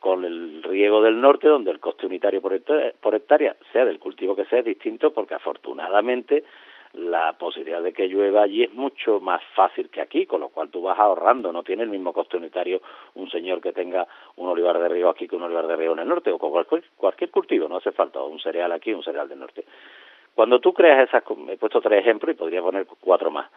con 0.01 0.25
el 0.25 0.63
riego 0.63 1.01
del 1.01 1.21
norte, 1.21 1.49
donde 1.49 1.71
el 1.71 1.81
coste 1.81 2.07
unitario 2.07 2.43
por 2.43 3.15
hectárea, 3.15 3.57
sea 3.73 3.85
del 3.85 3.99
cultivo 3.99 4.37
que 4.37 4.45
sea, 4.45 4.59
es 4.59 4.65
distinto, 4.65 5.13
porque 5.13 5.35
afortunadamente 5.35 6.45
la 6.95 7.33
posibilidad 7.35 7.83
de 7.83 7.93
que 7.93 8.09
llueva 8.09 8.43
allí 8.43 8.65
es 8.65 8.73
mucho 8.73 9.21
más 9.21 9.43
fácil 9.55 9.91
que 9.91 10.01
aquí, 10.01 10.27
con 10.27 10.41
lo 10.41 10.49
cual 10.49 10.71
tú 10.71 10.83
vas 10.83 10.99
ahorrando, 10.99 11.53
no 11.53 11.63
tiene 11.63 11.83
el 11.83 11.91
mismo 11.91 12.13
coste 12.13 12.37
unitario 12.37 12.81
un 13.15 13.31
señor 13.31 13.61
que 13.61 13.73
tenga 13.73 14.07
un 14.37 14.49
olivar 14.49 14.79
de 14.79 14.89
riego 14.89 15.11
aquí 15.11 15.29
que 15.29 15.37
un 15.37 15.43
olivar 15.43 15.67
de 15.67 15.77
riego 15.77 15.95
en 15.95 16.01
el 16.01 16.09
norte, 16.09 16.31
o 16.31 16.39
con 16.39 16.51
cualquier, 16.51 16.85
cualquier 16.97 17.31
cultivo, 17.31 17.69
no 17.69 17.77
hace 17.77 17.93
falta 17.93 18.23
un 18.23 18.41
cereal 18.41 18.73
aquí, 18.73 18.93
un 18.93 19.03
cereal 19.03 19.29
del 19.29 19.41
norte. 19.41 19.65
Cuando 20.35 20.61
tú 20.61 20.73
creas 20.75 21.09
esas, 21.09 21.23
he 21.49 21.57
puesto 21.57 21.81
tres 21.81 22.01
ejemplos 22.01 22.35
y 22.35 22.39
podría 22.39 22.61
poner 22.61 22.87
cuatro 23.01 23.31
más. 23.31 23.51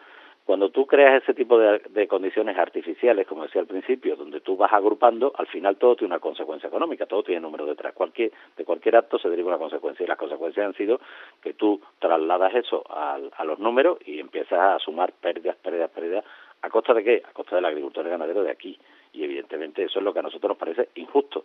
Cuando 0.50 0.70
tú 0.70 0.84
creas 0.84 1.22
ese 1.22 1.32
tipo 1.32 1.60
de, 1.60 2.08
condiciones 2.08 2.58
artificiales, 2.58 3.24
como 3.24 3.44
decía 3.44 3.60
al 3.60 3.68
principio, 3.68 4.16
donde 4.16 4.40
tú 4.40 4.56
vas 4.56 4.72
agrupando, 4.72 5.32
al 5.36 5.46
final 5.46 5.76
todo 5.76 5.94
tiene 5.94 6.12
una 6.12 6.18
consecuencia 6.18 6.66
económica, 6.66 7.06
todo 7.06 7.22
tiene 7.22 7.40
número 7.40 7.66
detrás. 7.66 7.94
Cualquier, 7.94 8.32
de 8.56 8.64
cualquier 8.64 8.96
acto 8.96 9.16
se 9.20 9.28
deriva 9.28 9.46
una 9.46 9.58
consecuencia 9.58 10.02
y 10.02 10.08
las 10.08 10.18
consecuencias 10.18 10.66
han 10.66 10.74
sido 10.74 10.98
que 11.40 11.54
tú 11.54 11.80
trasladas 12.00 12.52
eso 12.52 12.82
a, 12.90 13.44
los 13.44 13.60
números 13.60 13.98
y 14.04 14.18
empiezas 14.18 14.58
a 14.58 14.78
sumar 14.80 15.12
pérdidas, 15.12 15.54
pérdidas, 15.54 15.88
pérdidas. 15.88 16.24
¿A 16.62 16.68
costa 16.68 16.94
de 16.94 17.04
qué? 17.04 17.22
A 17.24 17.32
costa 17.32 17.54
del 17.54 17.66
agricultor 17.66 18.04
y 18.06 18.10
ganadero 18.10 18.42
de 18.42 18.50
aquí. 18.50 18.76
Y 19.12 19.22
evidentemente 19.22 19.84
eso 19.84 20.00
es 20.00 20.04
lo 20.04 20.12
que 20.12 20.18
a 20.18 20.22
nosotros 20.22 20.48
nos 20.48 20.58
parece 20.58 20.88
injusto. 20.96 21.44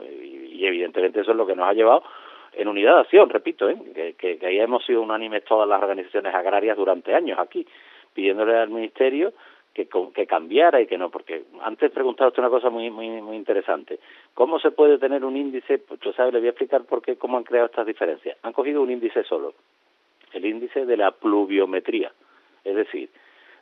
Y, 0.00 0.56
y 0.56 0.66
evidentemente 0.66 1.20
eso 1.20 1.30
es 1.30 1.36
lo 1.36 1.46
que 1.46 1.54
nos 1.54 1.68
ha 1.68 1.72
llevado 1.72 2.02
en 2.54 2.66
unidad 2.66 2.94
de 2.94 3.00
acción, 3.02 3.30
repito, 3.30 3.70
¿eh? 3.70 3.76
que, 4.18 4.38
que 4.38 4.44
ahí 4.44 4.58
hemos 4.58 4.84
sido 4.84 5.02
unánimes 5.02 5.44
todas 5.44 5.68
las 5.68 5.80
organizaciones 5.80 6.34
agrarias 6.34 6.76
durante 6.76 7.14
años 7.14 7.38
aquí 7.38 7.64
pidiéndole 8.14 8.56
al 8.56 8.70
Ministerio 8.70 9.32
que, 9.74 9.88
que 10.14 10.26
cambiara 10.26 10.80
y 10.80 10.86
que 10.86 10.98
no, 10.98 11.10
porque 11.10 11.44
antes 11.62 11.90
preguntaba 11.90 12.28
usted 12.28 12.42
una 12.42 12.50
cosa 12.50 12.70
muy, 12.70 12.90
muy, 12.90 13.08
muy 13.22 13.36
interesante. 13.36 13.98
¿Cómo 14.34 14.58
se 14.58 14.70
puede 14.70 14.98
tener 14.98 15.24
un 15.24 15.36
índice? 15.36 15.78
Pues 15.78 16.00
yo 16.00 16.12
sabe, 16.12 16.32
le 16.32 16.38
voy 16.38 16.48
a 16.48 16.50
explicar 16.50 16.84
por 16.84 17.02
qué, 17.02 17.16
cómo 17.16 17.36
han 17.36 17.44
creado 17.44 17.66
estas 17.66 17.86
diferencias. 17.86 18.36
Han 18.42 18.52
cogido 18.52 18.82
un 18.82 18.90
índice 18.90 19.22
solo, 19.24 19.54
el 20.32 20.44
índice 20.44 20.86
de 20.86 20.96
la 20.96 21.12
pluviometría, 21.12 22.12
es 22.64 22.74
decir, 22.74 23.10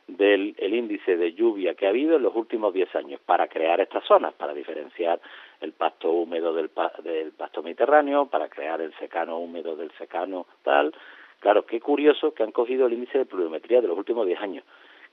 del 0.07 0.55
el 0.57 0.73
índice 0.73 1.17
de 1.17 1.33
lluvia 1.33 1.75
que 1.75 1.85
ha 1.85 1.89
habido 1.89 2.15
en 2.15 2.23
los 2.23 2.35
últimos 2.35 2.73
10 2.73 2.95
años 2.95 3.21
para 3.23 3.47
crear 3.47 3.79
estas 3.79 4.03
zonas, 4.05 4.33
para 4.33 4.53
diferenciar 4.53 5.19
el 5.61 5.73
pasto 5.73 6.09
húmedo 6.11 6.53
del, 6.53 6.71
del 7.03 7.31
pasto 7.33 7.61
mediterráneo, 7.61 8.25
para 8.25 8.49
crear 8.49 8.81
el 8.81 8.93
secano 8.95 9.37
húmedo 9.37 9.75
del 9.75 9.91
secano 9.91 10.47
tal, 10.63 10.93
Claro, 11.39 11.65
qué 11.65 11.79
curioso 11.79 12.33
que 12.33 12.43
han 12.43 12.51
cogido 12.51 12.87
el 12.87 12.93
índice 12.93 13.19
de 13.19 13.25
pluviometría 13.25 13.81
de 13.81 13.87
los 13.87 13.97
últimos 13.97 14.25
10 14.27 14.39
años, 14.41 14.65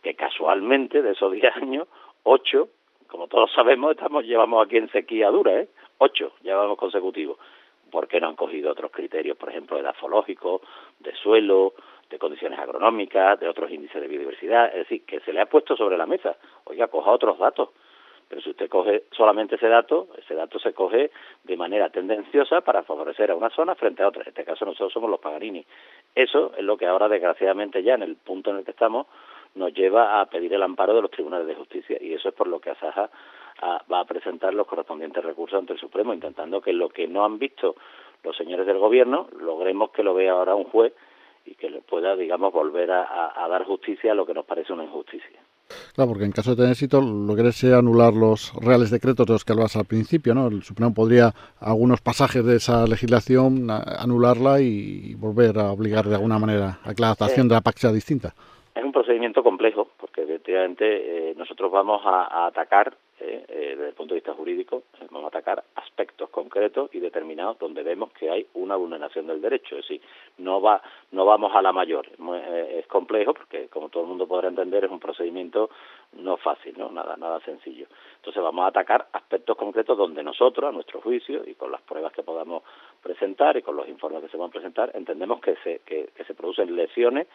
que 0.02 0.14
casualmente 0.14 1.02
de 1.02 1.12
esos 1.12 1.32
10 1.40 1.56
años, 1.56 1.88
8, 2.24 2.68
como 3.06 3.28
todos 3.28 3.52
sabemos, 3.52 3.92
estamos 3.92 4.24
llevamos 4.24 4.64
aquí 4.64 4.76
en 4.76 4.90
sequía 4.90 5.30
dura, 5.30 5.60
¿eh? 5.60 5.68
8 5.98 6.32
llevamos 6.42 6.76
consecutivos. 6.76 7.38
¿Por 7.90 8.08
qué 8.08 8.20
no 8.20 8.26
han 8.28 8.36
cogido 8.36 8.72
otros 8.72 8.90
criterios, 8.90 9.36
por 9.36 9.48
ejemplo, 9.48 9.78
edafológicos, 9.78 10.60
de 10.98 11.14
suelo, 11.14 11.74
de 12.10 12.18
condiciones 12.18 12.58
agronómicas, 12.58 13.38
de 13.38 13.48
otros 13.48 13.70
índices 13.70 14.02
de 14.02 14.08
biodiversidad? 14.08 14.66
Es 14.68 14.88
decir, 14.88 15.04
que 15.06 15.20
se 15.20 15.32
le 15.32 15.40
ha 15.40 15.46
puesto 15.46 15.76
sobre 15.76 15.96
la 15.96 16.04
mesa. 16.04 16.36
Oiga, 16.64 16.88
coja 16.88 17.12
otros 17.12 17.38
datos. 17.38 17.70
Pero 18.28 18.42
si 18.42 18.50
usted 18.50 18.68
coge 18.68 19.04
solamente 19.12 19.54
ese 19.54 19.68
dato, 19.68 20.08
ese 20.18 20.34
dato 20.34 20.58
se 20.58 20.72
coge 20.72 21.10
de 21.44 21.56
manera 21.56 21.90
tendenciosa 21.90 22.60
para 22.60 22.82
favorecer 22.82 23.30
a 23.30 23.36
una 23.36 23.50
zona 23.50 23.76
frente 23.76 24.02
a 24.02 24.08
otra. 24.08 24.22
En 24.22 24.28
este 24.28 24.44
caso 24.44 24.64
nosotros 24.64 24.92
somos 24.92 25.08
los 25.08 25.20
Paganini. 25.20 25.64
Eso 26.16 26.52
es 26.56 26.64
lo 26.64 26.78
que 26.78 26.86
ahora, 26.86 27.10
desgraciadamente, 27.10 27.82
ya 27.82 27.94
en 27.94 28.02
el 28.02 28.16
punto 28.16 28.50
en 28.50 28.56
el 28.56 28.64
que 28.64 28.70
estamos, 28.70 29.06
nos 29.54 29.72
lleva 29.74 30.18
a 30.18 30.24
pedir 30.26 30.52
el 30.54 30.62
amparo 30.62 30.94
de 30.94 31.02
los 31.02 31.10
tribunales 31.10 31.46
de 31.46 31.54
justicia. 31.54 31.98
Y 32.00 32.14
eso 32.14 32.30
es 32.30 32.34
por 32.34 32.48
lo 32.48 32.58
que 32.58 32.70
Asaja 32.70 33.10
ah, 33.60 33.84
va 33.92 34.00
a 34.00 34.04
presentar 34.06 34.54
los 34.54 34.66
correspondientes 34.66 35.22
recursos 35.22 35.58
ante 35.58 35.74
el 35.74 35.78
Supremo, 35.78 36.14
intentando 36.14 36.62
que 36.62 36.72
lo 36.72 36.88
que 36.88 37.06
no 37.06 37.22
han 37.22 37.38
visto 37.38 37.76
los 38.24 38.34
señores 38.34 38.66
del 38.66 38.78
Gobierno, 38.78 39.28
logremos 39.38 39.90
que 39.90 40.02
lo 40.02 40.14
vea 40.14 40.32
ahora 40.32 40.54
un 40.54 40.64
juez 40.64 40.94
y 41.44 41.54
que 41.54 41.68
le 41.68 41.82
pueda, 41.82 42.16
digamos, 42.16 42.50
volver 42.50 42.90
a 42.90 43.46
dar 43.48 43.64
justicia 43.64 44.12
a 44.12 44.14
lo 44.14 44.24
que 44.24 44.34
nos 44.34 44.46
parece 44.46 44.72
una 44.72 44.84
injusticia. 44.84 45.38
Claro, 45.96 46.10
porque 46.10 46.26
en 46.26 46.32
caso 46.32 46.50
de 46.50 46.56
tener 46.56 46.72
éxito, 46.72 47.00
lo 47.00 47.34
que 47.34 47.48
es 47.48 47.64
anular 47.64 48.12
los 48.12 48.52
reales 48.56 48.90
decretos 48.90 49.26
de 49.26 49.32
los 49.32 49.46
que 49.46 49.52
hablabas 49.52 49.76
al 49.76 49.86
principio, 49.86 50.34
¿no? 50.34 50.48
El 50.48 50.62
Supremo 50.62 50.92
podría, 50.92 51.32
algunos 51.58 52.02
pasajes 52.02 52.44
de 52.44 52.56
esa 52.56 52.86
legislación, 52.86 53.70
anularla 53.70 54.60
y 54.60 55.14
volver 55.14 55.58
a 55.58 55.72
obligar 55.72 56.04
de 56.04 56.16
alguna 56.16 56.38
manera 56.38 56.80
a 56.84 56.94
que 56.94 57.00
la 57.00 57.06
adaptación 57.06 57.48
de 57.48 57.54
la 57.54 57.62
PAC 57.62 57.78
sea 57.78 57.92
distinta. 57.92 58.34
Es 58.74 58.84
un 58.84 58.92
procedimiento 58.92 59.42
complejo, 59.42 59.88
efectivamente 60.46 61.30
eh, 61.30 61.34
nosotros 61.34 61.72
vamos 61.72 62.02
a 62.04 62.46
atacar 62.46 62.96
eh, 63.18 63.46
eh, 63.48 63.68
desde 63.70 63.88
el 63.88 63.94
punto 63.94 64.12
de 64.12 64.20
vista 64.20 64.34
jurídico, 64.34 64.82
vamos 65.10 65.24
a 65.24 65.38
atacar 65.38 65.64
aspectos 65.74 66.28
concretos 66.28 66.90
y 66.92 67.00
determinados 67.00 67.58
donde 67.58 67.82
vemos 67.82 68.12
que 68.12 68.30
hay 68.30 68.46
una 68.52 68.76
vulneración 68.76 69.26
del 69.26 69.40
derecho. 69.40 69.76
Es 69.76 69.88
decir, 69.88 70.02
no 70.36 70.60
va, 70.60 70.82
no 71.12 71.24
vamos 71.24 71.50
a 71.56 71.62
la 71.62 71.72
mayor. 71.72 72.06
Eh, 72.06 72.80
es 72.80 72.86
complejo 72.86 73.32
porque, 73.32 73.68
como 73.68 73.88
todo 73.88 74.02
el 74.02 74.10
mundo 74.10 74.28
podrá 74.28 74.48
entender, 74.48 74.84
es 74.84 74.90
un 74.90 75.00
procedimiento 75.00 75.70
no 76.12 76.36
fácil, 76.36 76.74
no 76.76 76.90
nada, 76.90 77.16
nada 77.16 77.40
sencillo. 77.40 77.86
Entonces 78.16 78.42
vamos 78.42 78.66
a 78.66 78.68
atacar 78.68 79.06
aspectos 79.12 79.56
concretos 79.56 79.96
donde 79.96 80.22
nosotros, 80.22 80.68
a 80.68 80.72
nuestro 80.72 81.00
juicio 81.00 81.42
y 81.46 81.54
con 81.54 81.72
las 81.72 81.80
pruebas 81.80 82.12
que 82.12 82.22
podamos 82.22 82.64
presentar 83.02 83.56
y 83.56 83.62
con 83.62 83.76
los 83.76 83.88
informes 83.88 84.22
que 84.22 84.28
se 84.28 84.36
van 84.36 84.50
a 84.50 84.52
presentar, 84.52 84.90
entendemos 84.92 85.40
que 85.40 85.56
se, 85.64 85.80
que 85.80 86.24
se 86.26 86.34
producen 86.34 86.76
lesiones 86.76 87.28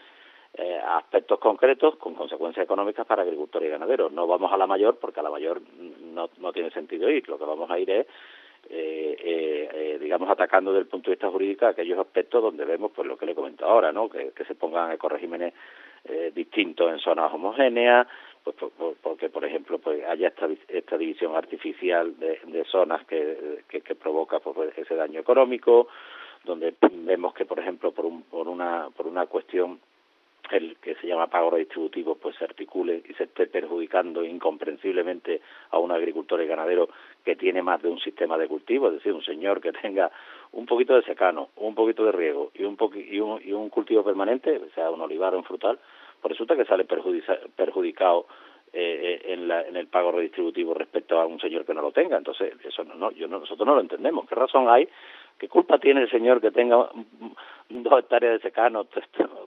eh, 0.53 0.81
aspectos 0.85 1.39
concretos 1.39 1.95
con 1.95 2.13
consecuencias 2.13 2.65
económicas 2.65 3.05
para 3.05 3.21
agricultores 3.21 3.69
y 3.69 3.71
ganaderos. 3.71 4.11
No 4.11 4.27
vamos 4.27 4.51
a 4.51 4.57
la 4.57 4.67
mayor 4.67 4.97
porque 4.97 5.21
a 5.21 5.23
la 5.23 5.29
mayor 5.29 5.61
no, 6.13 6.29
no 6.39 6.51
tiene 6.51 6.71
sentido 6.71 7.09
ir. 7.09 7.27
Lo 7.29 7.37
que 7.37 7.45
vamos 7.45 7.69
a 7.71 7.79
ir 7.79 7.89
es, 7.89 8.07
eh, 8.69 9.15
eh, 9.17 9.69
eh 9.73 9.97
digamos, 9.99 10.29
atacando 10.29 10.71
desde 10.71 10.83
el 10.83 10.89
punto 10.89 11.09
de 11.09 11.15
vista 11.15 11.29
jurídico 11.29 11.65
aquellos 11.65 11.97
aspectos 11.99 12.43
donde 12.43 12.65
vemos 12.65 12.91
pues 12.93 13.07
lo 13.07 13.17
que 13.17 13.25
le 13.25 13.35
comento 13.35 13.65
ahora, 13.65 13.91
¿no? 13.93 14.09
Que, 14.09 14.33
se 14.45 14.55
pongan 14.55 14.91
ecoregímenes 14.91 15.53
eh, 16.03 16.31
distintos 16.35 16.91
en 16.91 16.99
zonas 16.99 17.33
homogéneas, 17.33 18.07
pues 18.43 18.55
porque 19.01 19.29
por 19.29 19.45
ejemplo 19.45 19.79
pues 19.79 20.03
haya 20.03 20.29
esta, 20.29 20.49
esta 20.67 20.97
división 20.97 21.35
artificial 21.35 22.17
de, 22.19 22.65
zonas 22.65 23.05
que, 23.05 23.63
que, 23.69 23.81
que 23.81 23.95
provoca 23.95 24.39
pues, 24.39 24.77
ese 24.77 24.95
daño 24.95 25.19
económico, 25.19 25.87
donde 26.43 26.73
vemos 26.81 27.33
que 27.33 27.45
por 27.45 27.59
ejemplo 27.59 27.91
por, 27.91 28.05
un, 28.05 28.23
por 28.23 28.47
una 28.47 28.89
por 28.95 29.05
una 29.07 29.27
cuestión 29.27 29.79
el 30.51 30.77
que 30.77 30.95
se 30.95 31.07
llama 31.07 31.27
pago 31.27 31.51
redistributivo 31.51 32.15
pues 32.15 32.35
se 32.35 32.43
articule 32.43 33.03
y 33.07 33.13
se 33.13 33.25
esté 33.25 33.47
perjudicando 33.47 34.23
incomprensiblemente 34.23 35.41
a 35.69 35.77
un 35.77 35.91
agricultor 35.91 36.41
y 36.41 36.47
ganadero 36.47 36.89
que 37.23 37.35
tiene 37.35 37.61
más 37.61 37.81
de 37.81 37.89
un 37.89 37.99
sistema 37.99 38.37
de 38.37 38.47
cultivo, 38.47 38.87
es 38.87 38.95
decir, 38.95 39.13
un 39.13 39.23
señor 39.23 39.61
que 39.61 39.71
tenga 39.71 40.11
un 40.51 40.65
poquito 40.65 40.95
de 40.95 41.03
secano, 41.03 41.49
un 41.57 41.75
poquito 41.75 42.03
de 42.05 42.11
riego 42.11 42.51
y 42.53 42.63
un, 42.63 42.77
y 42.95 43.19
un, 43.19 43.41
y 43.43 43.53
un 43.53 43.69
cultivo 43.69 44.03
permanente, 44.03 44.59
sea, 44.75 44.89
un 44.89 45.01
olivar 45.01 45.33
o 45.33 45.37
un 45.37 45.43
frutal, 45.43 45.79
pues 46.21 46.33
resulta 46.33 46.55
que 46.55 46.65
sale 46.65 46.85
perjudicado 46.85 48.27
eh, 48.73 49.21
en, 49.25 49.49
la, 49.49 49.67
en 49.67 49.75
el 49.75 49.87
pago 49.87 50.13
redistributivo 50.13 50.73
respecto 50.73 51.19
a 51.19 51.25
un 51.25 51.41
señor 51.41 51.65
que 51.65 51.73
no 51.73 51.81
lo 51.81 51.91
tenga. 51.91 52.17
Entonces, 52.17 52.53
eso 52.63 52.85
no, 52.85 53.11
yo 53.11 53.27
nosotros 53.27 53.67
no 53.67 53.75
lo 53.75 53.81
entendemos. 53.81 54.27
¿Qué 54.29 54.35
razón 54.35 54.69
hay? 54.69 54.87
¿Qué 55.41 55.49
culpa 55.49 55.79
tiene 55.79 56.01
el 56.01 56.11
señor 56.11 56.39
que 56.39 56.51
tenga 56.51 56.87
dos 57.67 57.99
hectáreas 57.99 58.33
de 58.33 58.47
secano, 58.47 58.85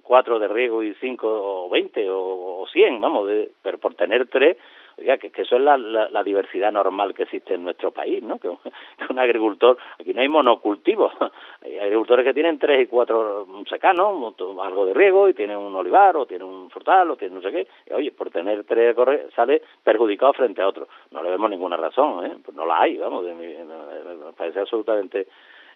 cuatro 0.02 0.40
de 0.40 0.48
riego 0.48 0.82
y 0.82 0.92
cinco 0.94 1.28
o 1.28 1.70
veinte 1.70 2.08
o, 2.10 2.66
cien, 2.72 3.00
vamos, 3.00 3.28
de, 3.28 3.52
pero 3.62 3.78
por 3.78 3.94
tener 3.94 4.26
tres, 4.26 4.56
Oiga, 4.96 5.18
que, 5.18 5.30
que 5.30 5.42
eso 5.42 5.56
es 5.56 5.62
la, 5.62 5.76
la, 5.76 6.22
diversidad 6.22 6.70
normal 6.72 7.14
que 7.14 7.24
existe 7.24 7.54
en 7.54 7.64
nuestro 7.64 7.90
país, 7.90 8.22
¿no? 8.22 8.38
Que, 8.38 8.48
un 8.48 8.58
agricultor, 9.18 9.76
aquí 10.00 10.14
no 10.14 10.20
hay 10.20 10.28
monocultivos, 10.28 11.12
hay 11.62 11.78
agricultores 11.78 12.24
que 12.24 12.34
tienen 12.34 12.58
tres 12.58 12.82
y 12.82 12.86
cuatro 12.86 13.46
secanos, 13.68 14.34
algo 14.62 14.86
de 14.86 14.94
riego, 14.94 15.28
y 15.28 15.34
tienen 15.34 15.58
un 15.58 15.76
olivar, 15.76 16.16
o 16.16 16.26
tienen 16.26 16.48
un 16.48 16.70
frutal, 16.70 17.10
o 17.10 17.16
tienen 17.16 17.36
no 17.36 17.42
sé 17.42 17.52
qué, 17.52 17.94
oye, 17.94 18.10
por 18.10 18.30
tener 18.30 18.64
tres 18.64 18.96
sale 19.34 19.62
perjudicado 19.82 20.32
frente 20.32 20.60
a 20.60 20.68
otro. 20.68 20.88
No 21.12 21.22
le 21.22 21.30
vemos 21.30 21.50
ninguna 21.50 21.76
razón, 21.76 22.26
¿eh? 22.26 22.36
Pues 22.44 22.56
no 22.56 22.66
la 22.66 22.80
hay, 22.80 22.96
vamos, 22.96 23.24
me 23.24 24.32
parece 24.36 24.58
absolutamente 24.60 25.26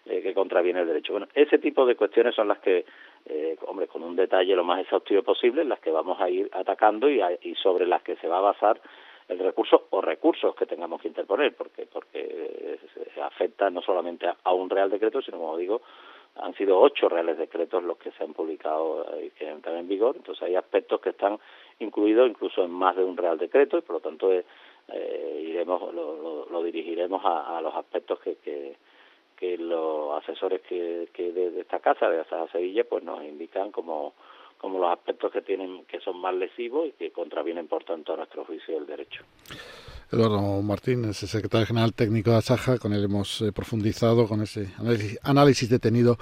eh, 0.09 0.21
que 0.21 0.33
contraviene 0.33 0.81
el 0.81 0.87
derecho. 0.87 1.13
Bueno, 1.13 1.27
ese 1.33 1.59
tipo 1.59 1.85
de 1.85 1.95
cuestiones 1.95 2.35
son 2.35 2.47
las 2.47 2.59
que, 2.59 2.85
eh, 3.25 3.57
hombre, 3.67 3.87
con 3.87 4.03
un 4.03 4.15
detalle 4.15 4.55
lo 4.55 4.63
más 4.63 4.81
exhaustivo 4.81 5.23
posible, 5.23 5.63
las 5.63 5.79
que 5.79 5.91
vamos 5.91 6.19
a 6.19 6.29
ir 6.29 6.49
atacando 6.53 7.09
y, 7.09 7.21
y 7.41 7.55
sobre 7.55 7.85
las 7.85 8.01
que 8.01 8.15
se 8.17 8.27
va 8.27 8.39
a 8.39 8.41
basar 8.41 8.81
el 9.27 9.37
recurso 9.39 9.87
o 9.91 10.01
recursos 10.01 10.55
que 10.55 10.65
tengamos 10.65 11.01
que 11.01 11.07
interponer, 11.07 11.55
porque 11.55 11.85
porque 11.85 12.79
afecta 13.21 13.69
no 13.69 13.81
solamente 13.81 14.27
a, 14.43 14.53
un 14.53 14.69
real 14.69 14.89
decreto, 14.89 15.21
sino 15.21 15.37
como 15.37 15.57
digo, 15.57 15.81
han 16.35 16.53
sido 16.55 16.79
ocho 16.79 17.09
reales 17.09 17.37
decretos 17.37 17.83
los 17.83 17.97
que 17.97 18.11
se 18.11 18.23
han 18.23 18.33
publicado 18.33 19.05
y 19.21 19.29
que 19.31 19.49
entran 19.49 19.77
en 19.77 19.87
vigor, 19.87 20.15
entonces 20.15 20.43
hay 20.43 20.55
aspectos 20.55 21.01
que 21.01 21.09
están 21.09 21.39
incluidos 21.79 22.29
incluso 22.29 22.63
en 22.63 22.71
más 22.71 22.95
de 22.95 23.03
un 23.03 23.17
real 23.17 23.37
decreto 23.37 23.77
y 23.77 23.81
por 23.81 23.95
lo 23.95 23.99
tanto 24.01 24.31
eh, 24.31 24.43
iremos 25.41 25.93
lo, 25.93 26.47
lo, 26.49 26.63
dirigiremos 26.63 27.21
a, 27.23 27.61
los 27.61 27.75
aspectos 27.75 28.19
que, 28.19 28.35
que, 28.37 28.75
que 29.39 29.57
los 29.57 30.21
asesores 30.21 30.61
que, 30.67 31.07
que 31.13 31.31
de, 31.31 31.61
esta 31.61 31.79
casa, 31.79 32.09
de 32.09 32.19
Asaja 32.19 32.51
Sevilla, 32.51 32.83
pues 32.83 33.03
nos 33.03 33.23
indican 33.23 33.71
como 33.71 34.13
como 34.57 34.77
los 34.77 34.91
aspectos 34.91 35.31
que 35.31 35.41
tienen 35.41 35.85
que 35.85 36.01
son 36.01 36.19
más 36.19 36.35
lesivos 36.35 36.89
y 36.89 36.91
que 36.91 37.11
contravienen 37.11 37.69
por 37.69 37.85
tanto 37.85 38.13
a 38.13 38.17
nuestro 38.17 38.43
juicio 38.43 38.75
del 38.75 38.85
derecho. 38.85 39.23
Eduardo 40.11 40.61
Martínez, 40.61 41.21
el 41.21 41.29
secretario 41.29 41.67
general 41.67 41.93
técnico 41.93 42.31
de 42.31 42.37
Asaja, 42.37 42.77
con 42.79 42.93
él 42.93 43.03
hemos 43.03 43.41
eh, 43.41 43.51
profundizado 43.51 44.27
con 44.27 44.41
ese 44.41 44.67
análisis 45.23 45.69
detenido 45.69 46.17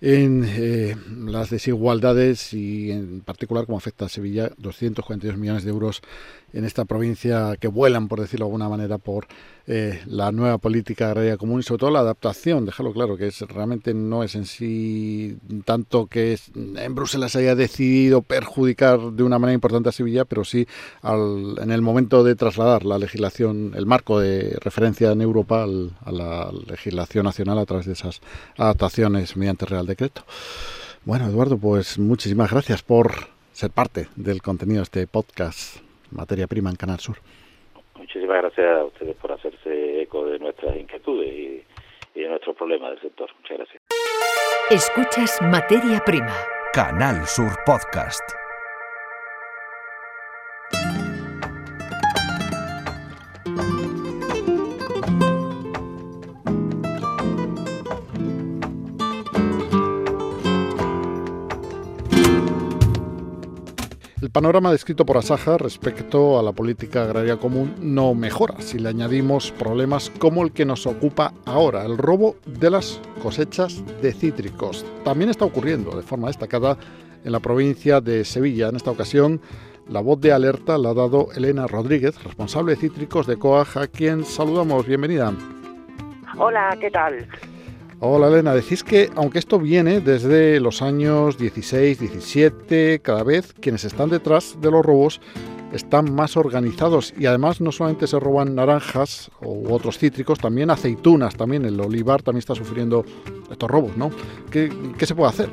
en 0.00 0.44
eh, 0.44 0.96
las 1.26 1.48
desigualdades 1.50 2.52
y 2.52 2.90
en 2.90 3.20
particular 3.20 3.66
cómo 3.66 3.78
afecta 3.78 4.06
a 4.06 4.08
Sevilla 4.08 4.50
242 4.58 5.38
millones 5.38 5.64
de 5.64 5.70
euros 5.70 6.02
en 6.52 6.64
esta 6.64 6.84
provincia 6.84 7.56
que 7.58 7.68
vuelan, 7.68 8.08
por 8.08 8.20
decirlo 8.20 8.46
de 8.46 8.48
alguna 8.48 8.68
manera, 8.68 8.98
por 8.98 9.26
eh, 9.66 10.00
la 10.06 10.32
nueva 10.32 10.58
política 10.58 11.08
agraria 11.08 11.36
común 11.36 11.60
y 11.60 11.62
sobre 11.62 11.80
todo 11.80 11.90
la 11.90 12.00
adaptación, 12.00 12.66
déjalo 12.66 12.92
claro, 12.92 13.16
que 13.16 13.28
es 13.28 13.40
realmente 13.42 13.94
no 13.94 14.24
es 14.24 14.34
en 14.34 14.46
sí 14.46 15.38
tanto 15.64 16.06
que 16.06 16.38
en 16.56 16.94
Bruselas 16.94 17.36
haya 17.36 17.54
decidido 17.54 18.22
perjudicar 18.22 18.98
de 19.12 19.22
una 19.22 19.38
manera 19.38 19.54
importante 19.54 19.88
a 19.88 19.92
Sevilla, 19.92 20.24
pero 20.24 20.44
sí 20.44 20.66
al, 21.02 21.56
en 21.60 21.70
el 21.70 21.82
momento 21.82 22.24
de 22.24 22.34
trasladar 22.34 22.84
la 22.84 22.98
legislación, 22.98 23.72
el 23.76 23.86
marco 23.86 24.18
de 24.18 24.56
referencia 24.60 25.12
en 25.12 25.20
Europa 25.20 25.62
a 25.62 26.12
la 26.12 26.50
legislación 26.66 27.24
nacional 27.24 27.58
a 27.58 27.66
través 27.66 27.86
de 27.86 27.92
esas 27.92 28.20
adaptaciones 28.56 29.36
mediante 29.36 29.66
Real 29.66 29.86
Decreto. 29.86 30.24
Bueno, 31.04 31.26
Eduardo, 31.26 31.58
pues 31.58 31.98
muchísimas 31.98 32.50
gracias 32.50 32.82
por 32.82 33.28
ser 33.52 33.70
parte 33.70 34.08
del 34.16 34.42
contenido 34.42 34.80
de 34.80 34.84
este 34.84 35.06
podcast 35.06 35.89
Materia 36.10 36.46
Prima 36.46 36.70
en 36.70 36.76
Canal 36.76 36.98
Sur. 36.98 37.16
Muchísimas 37.96 38.38
gracias 38.38 38.66
a 38.66 38.84
ustedes 38.84 39.16
por 39.16 39.32
hacerse 39.32 40.02
eco 40.02 40.26
de 40.26 40.38
nuestras 40.38 40.76
inquietudes 40.76 41.28
y, 41.28 41.64
y 42.14 42.22
de 42.22 42.28
nuestros 42.28 42.56
problemas 42.56 42.90
del 42.92 43.00
sector. 43.00 43.30
Muchas 43.36 43.58
gracias. 43.58 43.82
Escuchas 44.70 45.38
Materia 45.42 46.00
Prima. 46.04 46.34
Canal 46.72 47.26
Sur 47.26 47.52
Podcast. 47.66 48.39
El 64.30 64.34
panorama 64.34 64.70
descrito 64.70 65.04
por 65.04 65.16
Asaja 65.16 65.58
respecto 65.58 66.38
a 66.38 66.42
la 66.44 66.52
política 66.52 67.02
agraria 67.02 67.38
común 67.38 67.74
no 67.80 68.14
mejora 68.14 68.60
si 68.60 68.78
le 68.78 68.88
añadimos 68.88 69.50
problemas 69.50 70.12
como 70.20 70.44
el 70.44 70.52
que 70.52 70.64
nos 70.64 70.86
ocupa 70.86 71.34
ahora, 71.46 71.84
el 71.84 71.98
robo 71.98 72.36
de 72.46 72.70
las 72.70 73.00
cosechas 73.24 73.82
de 74.00 74.12
cítricos. 74.12 74.86
También 75.02 75.30
está 75.30 75.44
ocurriendo 75.46 75.96
de 75.96 76.04
forma 76.04 76.28
destacada 76.28 76.78
en 77.24 77.32
la 77.32 77.40
provincia 77.40 78.00
de 78.00 78.24
Sevilla. 78.24 78.68
En 78.68 78.76
esta 78.76 78.92
ocasión, 78.92 79.40
la 79.88 80.00
voz 80.00 80.20
de 80.20 80.30
alerta 80.30 80.78
la 80.78 80.90
ha 80.90 80.94
dado 80.94 81.32
Elena 81.34 81.66
Rodríguez, 81.66 82.22
responsable 82.22 82.76
de 82.76 82.82
cítricos 82.82 83.26
de 83.26 83.36
COAJ, 83.36 83.76
a 83.78 83.86
quien 83.88 84.24
saludamos. 84.24 84.86
Bienvenida. 84.86 85.34
Hola, 86.38 86.78
¿qué 86.80 86.92
tal? 86.92 87.26
Hola 88.02 88.28
Elena, 88.28 88.54
decís 88.54 88.82
que 88.82 89.10
aunque 89.14 89.38
esto 89.38 89.58
viene 89.58 90.00
desde 90.00 90.58
los 90.58 90.80
años 90.80 91.36
16, 91.36 92.00
17, 92.00 93.02
cada 93.02 93.22
vez 93.22 93.52
quienes 93.52 93.84
están 93.84 94.08
detrás 94.08 94.58
de 94.58 94.70
los 94.70 94.82
robos 94.82 95.20
están 95.74 96.14
más 96.14 96.38
organizados 96.38 97.12
y 97.18 97.26
además 97.26 97.60
no 97.60 97.72
solamente 97.72 98.06
se 98.06 98.18
roban 98.18 98.54
naranjas 98.54 99.30
u 99.42 99.70
otros 99.70 99.98
cítricos, 99.98 100.38
también 100.38 100.70
aceitunas, 100.70 101.36
también 101.36 101.66
el 101.66 101.78
olivar 101.78 102.22
también 102.22 102.38
está 102.38 102.54
sufriendo 102.54 103.04
estos 103.50 103.70
robos, 103.70 103.94
¿no? 103.98 104.08
¿Qué, 104.50 104.70
se 105.04 105.14
puede 105.14 105.28
hacer? 105.28 105.50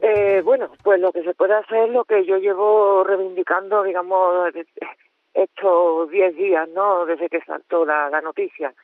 Eh, 0.00 0.42
bueno, 0.44 0.72
pues 0.82 1.00
lo 1.00 1.12
que 1.12 1.22
se 1.22 1.34
puede 1.34 1.54
hacer 1.54 1.84
es 1.84 1.90
lo 1.90 2.04
que 2.04 2.26
yo 2.26 2.36
llevo 2.38 3.04
reivindicando, 3.04 3.84
digamos, 3.84 4.52
estos 5.34 6.10
10 6.10 6.34
días, 6.34 6.68
¿no? 6.70 7.06
Desde 7.06 7.28
que 7.28 7.42
saltó 7.42 7.84
la 7.84 8.20
noticia 8.22 8.74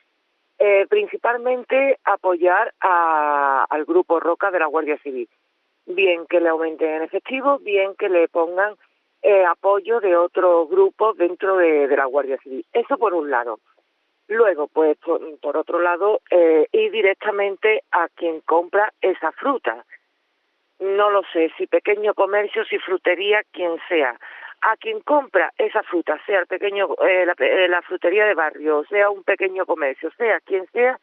eh, 0.57 0.85
principalmente 0.89 1.99
apoyar 2.03 2.73
al 2.79 3.85
grupo 3.85 4.19
Roca 4.19 4.51
de 4.51 4.59
la 4.59 4.67
Guardia 4.67 4.97
Civil. 4.99 5.27
Bien 5.85 6.25
que 6.27 6.39
le 6.39 6.49
aumenten 6.49 6.89
en 6.89 7.03
efectivo, 7.03 7.59
bien 7.59 7.95
que 7.95 8.09
le 8.09 8.27
pongan 8.27 8.75
eh, 9.21 9.45
apoyo 9.45 9.99
de 9.99 10.15
otros 10.15 10.69
grupos 10.69 11.17
dentro 11.17 11.57
de, 11.57 11.87
la 11.87 12.05
Guardia 12.05 12.37
Civil. 12.37 12.65
Eso 12.71 12.97
por 12.97 13.13
un 13.13 13.29
lado. 13.29 13.59
Luego, 14.27 14.67
pues 14.67 14.97
por, 14.97 15.57
otro 15.57 15.79
lado, 15.79 16.21
eh, 16.31 16.67
ir 16.71 16.91
directamente 16.91 17.83
a 17.91 18.07
quien 18.09 18.41
compra 18.41 18.91
esa 19.01 19.31
fruta. 19.33 19.85
No 20.79 21.09
lo 21.09 21.21
sé, 21.31 21.51
si 21.57 21.67
pequeño 21.67 22.13
comercio, 22.13 22.65
si 22.65 22.79
frutería, 22.79 23.43
quien 23.51 23.77
sea 23.87 24.19
a 24.61 24.77
quien 24.77 25.01
compra 25.01 25.51
esa 25.57 25.83
fruta, 25.83 26.19
sea 26.25 26.39
el 26.39 26.47
pequeño, 26.47 26.87
eh, 27.07 27.27
eh, 27.37 27.67
la, 27.67 27.81
frutería 27.81 28.25
de 28.25 28.33
barrio, 28.33 28.83
sea 28.85 29.09
un 29.09 29.23
pequeño 29.23 29.65
comercio, 29.65 30.11
sea 30.17 30.39
quien 30.41 30.65
sea, 30.71 30.99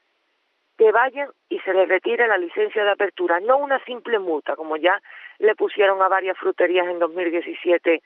que 0.77 0.91
vayan 0.91 1.31
y 1.49 1.61
se 1.61 1.73
les 1.73 1.89
retire 1.89 2.27
la 2.27 2.39
licencia 2.39 2.85
de 2.85 2.91
apertura, 2.91 3.41
no 3.41 3.59
una 3.59 3.79
simple 3.85 4.19
multa, 4.19 4.57
como 4.57 4.77
ya 4.77 5.01
le 5.39 5.55
pusieron 5.55 6.01
a 6.03 6.09
varias 6.09 6.37
fruterías 6.39 6.89
en 6.89 6.99
2017, 6.99 8.03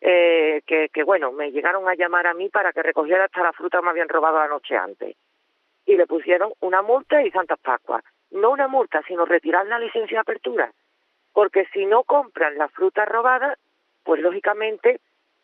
eh, 0.00 0.62
que, 0.66 0.88
que 0.92 1.02
bueno, 1.02 1.32
me 1.32 1.50
llegaron 1.50 1.88
a 1.88 1.94
llamar 1.94 2.26
a 2.26 2.34
mí 2.34 2.48
para 2.48 2.72
que 2.72 2.82
recogiera 2.82 3.24
hasta 3.24 3.42
la 3.42 3.52
fruta 3.52 3.78
que 3.78 3.84
me 3.84 3.90
habían 3.90 4.08
robado 4.08 4.38
la 4.38 4.48
noche 4.48 4.76
antes. 4.76 5.16
Y 5.86 5.96
le 5.96 6.06
pusieron 6.06 6.52
una 6.60 6.82
multa 6.82 7.22
y 7.22 7.30
Santas 7.30 7.58
Pascuas. 7.60 8.04
No 8.30 8.50
una 8.50 8.68
multa, 8.68 9.02
sino 9.08 9.24
retirar 9.24 9.66
la 9.66 9.78
licencia 9.78 10.16
de 10.16 10.20
apertura. 10.20 10.70
Porque 11.32 11.66
si 11.72 11.86
no 11.86 12.02
compran 12.04 12.58
la 12.58 12.68
fruta 12.68 13.06
robada, 13.06 13.56
pues 14.08 14.22
lógicamente 14.22 15.00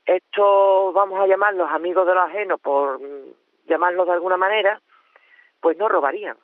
estos, 0.06 0.94
vamos 0.94 1.20
a 1.20 1.26
llamarlos 1.26 1.70
amigos 1.70 2.06
de 2.06 2.14
lo 2.14 2.22
ajeno, 2.22 2.56
por 2.56 2.98
llamarlos 3.66 4.06
de 4.06 4.14
alguna 4.14 4.38
manera, 4.38 4.80
pues 5.60 5.76
no 5.76 5.86
robarían. 5.86 6.38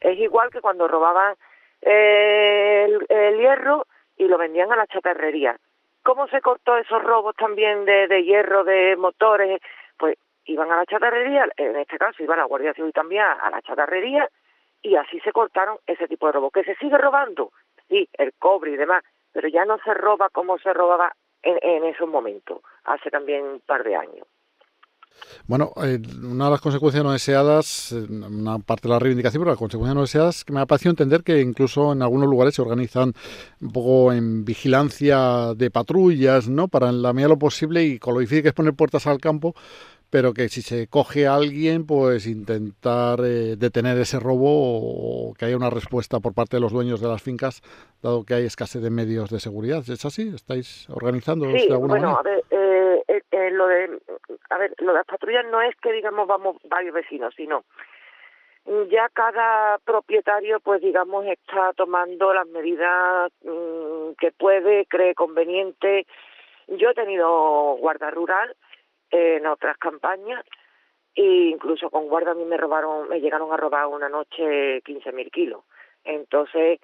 Es 0.00 0.18
igual 0.18 0.50
que 0.50 0.60
cuando 0.60 0.86
robaban 0.86 1.36
el, 1.80 3.38
hierro 3.38 3.86
y 4.18 4.28
lo 4.28 4.36
vendían 4.36 4.70
a 4.70 4.76
la 4.76 4.86
chatarrería. 4.86 5.56
¿Cómo 6.02 6.28
se 6.28 6.42
cortó 6.42 6.76
esos 6.76 7.02
robos 7.02 7.34
también 7.36 7.86
de, 7.86 8.06
de 8.06 8.22
hierro, 8.22 8.62
de 8.62 8.96
motores? 8.96 9.62
Pues 9.96 10.18
iban 10.44 10.70
a 10.70 10.76
la 10.76 10.84
chatarrería, 10.84 11.48
en 11.56 11.76
este 11.76 11.96
caso 11.96 12.22
iban 12.22 12.38
a 12.38 12.42
la 12.42 12.48
Guardia 12.48 12.74
Civil 12.74 12.92
también 12.92 13.22
a 13.22 13.48
la 13.48 13.62
chatarrería, 13.62 14.28
y 14.82 14.94
así 14.96 15.20
se 15.20 15.32
cortaron 15.32 15.78
ese 15.86 16.06
tipo 16.06 16.26
de 16.26 16.32
robos. 16.32 16.52
¿Que 16.52 16.64
se 16.64 16.74
sigue 16.74 16.98
robando? 16.98 17.50
Sí, 17.88 18.06
el 18.18 18.34
cobre 18.34 18.72
y 18.72 18.76
demás, 18.76 19.02
pero 19.32 19.48
ya 19.48 19.64
no 19.64 19.78
se 19.78 19.94
roba 19.94 20.28
como 20.28 20.58
se 20.58 20.74
robaba 20.74 21.14
en, 21.42 21.84
esos 21.84 22.08
momentos, 22.08 22.60
hace 22.84 23.10
también 23.10 23.44
un 23.44 23.60
par 23.60 23.84
de 23.84 23.96
años. 23.96 24.26
Bueno, 25.46 25.72
eh, 25.84 26.00
una 26.22 26.46
de 26.46 26.50
las 26.52 26.60
consecuencias 26.60 27.04
no 27.04 27.12
deseadas, 27.12 27.92
eh, 27.92 28.06
una 28.10 28.58
parte 28.58 28.88
de 28.88 28.94
la 28.94 28.98
reivindicación, 28.98 29.42
pero 29.42 29.50
las 29.50 29.58
consecuencias 29.58 29.94
no 29.94 30.00
deseadas, 30.02 30.44
que 30.44 30.52
me 30.52 30.60
ha 30.60 30.66
parecido 30.66 30.90
entender 30.90 31.22
que 31.22 31.40
incluso 31.40 31.92
en 31.92 32.02
algunos 32.02 32.28
lugares 32.28 32.54
se 32.54 32.62
organizan 32.62 33.12
un 33.60 33.72
poco 33.72 34.12
en 34.12 34.44
vigilancia 34.44 35.54
de 35.54 35.70
patrullas, 35.70 36.48
¿no? 36.48 36.68
Para 36.68 36.88
en 36.88 37.02
la 37.02 37.12
medida 37.12 37.28
de 37.28 37.34
lo 37.34 37.38
posible 37.38 37.84
y 37.84 37.98
con 37.98 38.14
lo 38.14 38.20
difícil 38.20 38.42
que 38.42 38.48
es 38.48 38.54
poner 38.54 38.74
puertas 38.74 39.06
al 39.06 39.20
campo, 39.20 39.54
pero 40.10 40.34
que 40.34 40.48
si 40.48 40.60
se 40.60 40.88
coge 40.88 41.26
a 41.26 41.36
alguien, 41.36 41.86
pues 41.86 42.26
intentar 42.26 43.20
eh, 43.20 43.54
detener 43.56 43.96
ese 43.98 44.18
robo 44.18 45.30
o 45.30 45.34
que 45.34 45.44
haya 45.44 45.56
una 45.56 45.70
respuesta 45.70 46.18
por 46.18 46.34
parte 46.34 46.56
de 46.56 46.60
los 46.60 46.72
dueños 46.72 47.00
de 47.00 47.08
las 47.08 47.22
fincas, 47.22 47.62
dado 48.02 48.24
que 48.24 48.34
hay 48.34 48.44
escasez 48.44 48.82
de 48.82 48.90
medios 48.90 49.30
de 49.30 49.38
seguridad. 49.38 49.82
¿Es 49.88 50.04
así? 50.04 50.32
¿Estáis 50.34 50.88
organizando 50.90 51.46
sí, 51.46 51.68
de 51.68 51.72
alguna 51.72 51.94
bueno, 51.94 52.12
manera? 52.12 52.18
A 52.18 52.22
ver, 52.22 52.44
eh, 52.50 53.22
eh, 53.30 53.50
lo 53.52 53.68
de, 53.68 54.00
a 54.50 54.58
ver, 54.58 54.74
lo 54.78 54.92
de 54.92 54.98
las 54.98 55.06
patrullas 55.06 55.46
no 55.50 55.62
es 55.62 55.76
que 55.76 55.92
digamos 55.92 56.26
vamos 56.26 56.56
varios 56.64 56.92
vecinos, 56.92 57.32
sino 57.36 57.64
ya 58.90 59.08
cada 59.12 59.78
propietario, 59.78 60.60
pues 60.60 60.80
digamos, 60.80 61.24
está 61.26 61.72
tomando 61.72 62.32
las 62.34 62.46
medidas 62.48 63.32
mm, 63.42 64.12
que 64.18 64.32
puede, 64.32 64.86
cree 64.86 65.14
conveniente. 65.14 66.06
Yo 66.68 66.90
he 66.90 66.94
tenido 66.94 67.76
guarda 67.78 68.10
rural 68.10 68.54
en 69.10 69.46
otras 69.46 69.76
campañas 69.78 70.44
e 71.14 71.22
incluso 71.22 71.90
con 71.90 72.08
guarda 72.08 72.32
a 72.32 72.34
mí 72.34 72.44
me 72.44 72.56
robaron, 72.56 73.08
me 73.08 73.20
llegaron 73.20 73.52
a 73.52 73.56
robar 73.56 73.86
una 73.86 74.08
noche 74.08 74.82
15.000 74.82 75.30
kilos. 75.30 75.64
Entonces, 76.04 76.80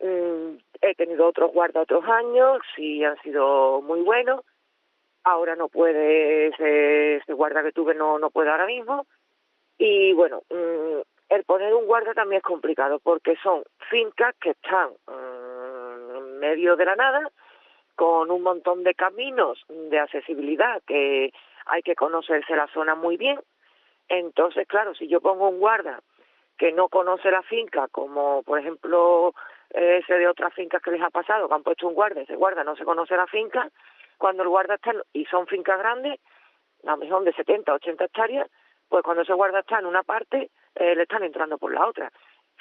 mm, 0.00 0.56
he 0.80 0.94
tenido 0.94 1.26
otros 1.26 1.52
guardas 1.52 1.82
otros 1.82 2.04
años 2.06 2.60
y 2.76 3.04
han 3.04 3.20
sido 3.22 3.82
muy 3.82 4.00
buenos. 4.00 4.44
Ahora 5.24 5.54
no 5.54 5.68
puede, 5.68 6.48
ese, 6.48 7.32
guarda 7.34 7.62
que 7.62 7.72
tuve 7.72 7.94
no, 7.94 8.18
no 8.18 8.30
puede 8.30 8.50
ahora 8.50 8.66
mismo 8.66 9.06
y 9.80 10.12
bueno, 10.12 10.42
mm, 10.50 11.00
el 11.30 11.44
poner 11.44 11.72
un 11.72 11.86
guarda 11.86 12.12
también 12.12 12.38
es 12.38 12.42
complicado 12.42 12.98
porque 12.98 13.36
son 13.42 13.64
fincas 13.88 14.34
que 14.38 14.50
están 14.50 14.90
mm, 15.06 16.16
en 16.16 16.38
medio 16.38 16.76
de 16.76 16.84
la 16.84 16.96
nada, 16.96 17.30
con 17.96 18.30
un 18.30 18.42
montón 18.42 18.82
de 18.82 18.94
caminos 18.94 19.64
de 19.68 19.98
accesibilidad 19.98 20.82
que 20.86 21.32
hay 21.66 21.82
que 21.82 21.94
conocerse 21.94 22.56
la 22.56 22.66
zona 22.68 22.94
muy 22.94 23.16
bien. 23.16 23.40
Entonces, 24.08 24.66
claro, 24.66 24.94
si 24.94 25.08
yo 25.08 25.20
pongo 25.20 25.48
un 25.48 25.58
guarda 25.58 26.00
que 26.58 26.72
no 26.72 26.88
conoce 26.88 27.30
la 27.30 27.42
finca, 27.42 27.88
como 27.88 28.42
por 28.42 28.58
ejemplo 28.58 29.34
ese 29.70 30.14
de 30.14 30.28
otras 30.28 30.52
fincas 30.52 30.82
que 30.82 30.90
les 30.90 31.02
ha 31.02 31.10
pasado, 31.10 31.48
que 31.48 31.54
han 31.54 31.62
puesto 31.62 31.86
un 31.86 31.94
guarda, 31.94 32.20
ese 32.20 32.34
guarda 32.34 32.64
no 32.64 32.76
se 32.76 32.84
conoce 32.84 33.16
la 33.16 33.26
finca, 33.26 33.70
cuando 34.18 34.42
el 34.42 34.48
guarda 34.48 34.74
está, 34.74 34.92
y 35.12 35.24
son 35.26 35.46
fincas 35.46 35.78
grandes, 35.78 36.18
a 36.84 36.90
lo 36.90 36.96
mejor 36.98 37.24
de 37.24 37.32
70, 37.32 37.72
80 37.72 38.04
hectáreas, 38.04 38.50
pues 38.88 39.02
cuando 39.02 39.22
ese 39.22 39.32
guarda 39.32 39.60
está 39.60 39.78
en 39.78 39.86
una 39.86 40.02
parte, 40.02 40.50
eh, 40.74 40.94
le 40.94 41.02
están 41.02 41.22
entrando 41.22 41.56
por 41.56 41.72
la 41.72 41.86
otra. 41.86 42.10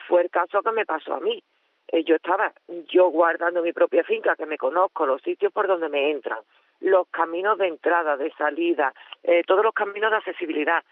Fue 0.07 0.21
el 0.21 0.29
caso 0.29 0.61
que 0.61 0.71
me 0.71 0.85
pasó 0.85 1.15
a 1.15 1.19
mí. 1.19 1.43
Eh, 1.87 2.03
yo 2.03 2.15
estaba 2.15 2.53
yo 2.87 3.09
guardando 3.09 3.61
mi 3.61 3.73
propia 3.73 4.03
finca, 4.03 4.35
que 4.35 4.45
me 4.45 4.57
conozco, 4.57 5.05
los 5.05 5.21
sitios 5.21 5.51
por 5.51 5.67
donde 5.67 5.89
me 5.89 6.11
entran, 6.11 6.39
los 6.81 7.07
caminos 7.09 7.57
de 7.57 7.67
entrada, 7.67 8.17
de 8.17 8.31
salida, 8.31 8.93
eh, 9.23 9.43
todos 9.45 9.63
los 9.63 9.73
caminos 9.73 10.11
de 10.11 10.17
accesibilidad. 10.17 10.83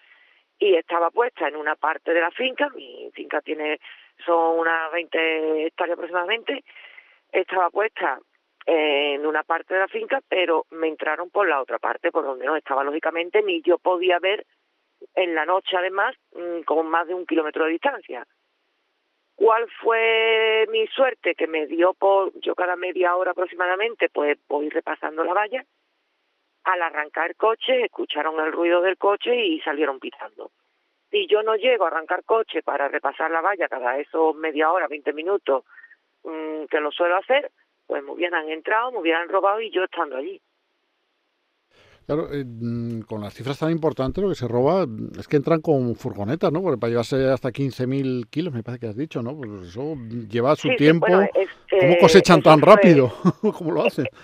Y 0.60 0.76
estaba 0.76 1.12
puesta 1.12 1.48
en 1.48 1.56
una 1.56 1.76
parte 1.76 2.14
de 2.14 2.22
la 2.22 2.32
finca, 2.32 2.70
mi 2.70 3.10
finca 3.14 3.42
tiene, 3.42 3.80
son 4.26 4.60
unas 4.60 4.92
20 4.92 5.68
hectáreas 5.68 5.98
aproximadamente, 5.98 6.64
estaba 7.32 7.70
puesta 7.70 8.20
en 8.66 9.26
una 9.26 9.44
parte 9.44 9.74
de 9.74 9.80
la 9.80 9.88
finca, 9.88 10.20
pero 10.28 10.66
me 10.72 10.88
entraron 10.88 11.30
por 11.30 11.48
la 11.48 11.62
otra 11.62 11.80
parte, 11.80 12.12
por 12.12 12.26
donde 12.26 12.46
no 12.46 12.56
estaba 12.56 12.84
lógicamente, 12.84 13.42
ni 13.42 13.62
yo 13.62 13.78
podía 13.78 14.20
ver 14.20 14.46
en 15.16 15.36
la 15.36 15.46
noche 15.46 15.78
además 15.78 16.16
mm, 16.34 16.62
con 16.64 16.88
más 16.88 17.08
de 17.08 17.14
un 17.14 17.26
kilómetro 17.26 17.66
de 17.66 17.72
distancia. 17.72 18.26
¿Cuál 19.38 19.70
fue 19.84 20.66
mi 20.72 20.88
suerte? 20.88 21.36
Que 21.36 21.46
me 21.46 21.68
dio 21.68 21.94
por, 21.94 22.32
yo 22.42 22.56
cada 22.56 22.76
media 22.76 23.16
hora 23.16 23.32
aproximadamente, 23.32 24.10
pues 24.10 24.36
voy 24.48 24.68
repasando 24.70 25.24
la 25.24 25.34
valla. 25.36 25.64
Al 26.64 26.82
arrancar 26.82 27.36
coche, 27.36 27.86
escucharon 27.86 28.40
el 28.44 28.52
ruido 28.52 28.82
del 28.82 28.98
coche 28.98 29.36
y 29.36 29.62
salieron 29.62 30.00
pitando. 30.00 30.50
Si 31.12 31.28
yo 31.28 31.44
no 31.44 31.56
llego 31.56 31.86
a 31.86 31.90
arrancar 31.90 32.24
coche 32.24 32.64
para 32.64 32.88
repasar 32.88 33.30
la 33.30 33.42
valla 33.42 33.70
cada 33.70 34.00
esos 34.00 34.36
media 34.36 34.72
hora, 34.72 34.88
20 34.88 35.14
minutos, 35.14 35.66
mm, 36.24 36.66
que 36.66 36.80
lo 36.80 36.92
suelo 36.92 37.18
hacer, 37.18 37.52
pues 37.86 38.04
me 38.04 38.14
hubieran 38.14 38.50
entrado, 38.50 38.92
me 38.92 38.98
hubieran 38.98 39.30
robado 39.30 39.62
y 39.62 39.70
yo 39.70 39.84
estando 39.84 40.18
allí. 40.18 40.42
Claro, 42.08 42.30
eh, 42.32 42.46
mm, 42.46 43.02
con 43.02 43.20
las 43.20 43.34
cifras 43.34 43.60
tan 43.60 43.70
importantes 43.70 44.24
lo 44.24 44.30
que 44.30 44.36
se 44.36 44.48
roba 44.48 44.86
es 45.20 45.28
que 45.28 45.36
entran 45.36 45.60
con 45.60 45.94
furgonetas, 45.94 46.54
¿no? 46.54 46.62
Porque 46.62 46.80
para 46.80 46.92
llevarse 46.92 47.18
hasta 47.30 47.52
15.000 47.52 48.30
kilos, 48.30 48.54
me 48.54 48.64
parece 48.64 48.80
que 48.80 48.88
has 48.88 48.96
dicho, 48.96 49.22
¿no? 49.22 49.36
Pues 49.36 49.52
eso 49.68 49.94
lleva 50.30 50.56
su 50.56 50.70
tiempo. 50.78 51.06
¿Cómo 51.06 51.94
eh, 51.94 51.98
cosechan 52.00 52.42
tan 52.42 52.62
rápido? 52.62 53.12
¿Cómo 53.58 53.72
lo 53.72 53.84
hacen? 53.84 54.06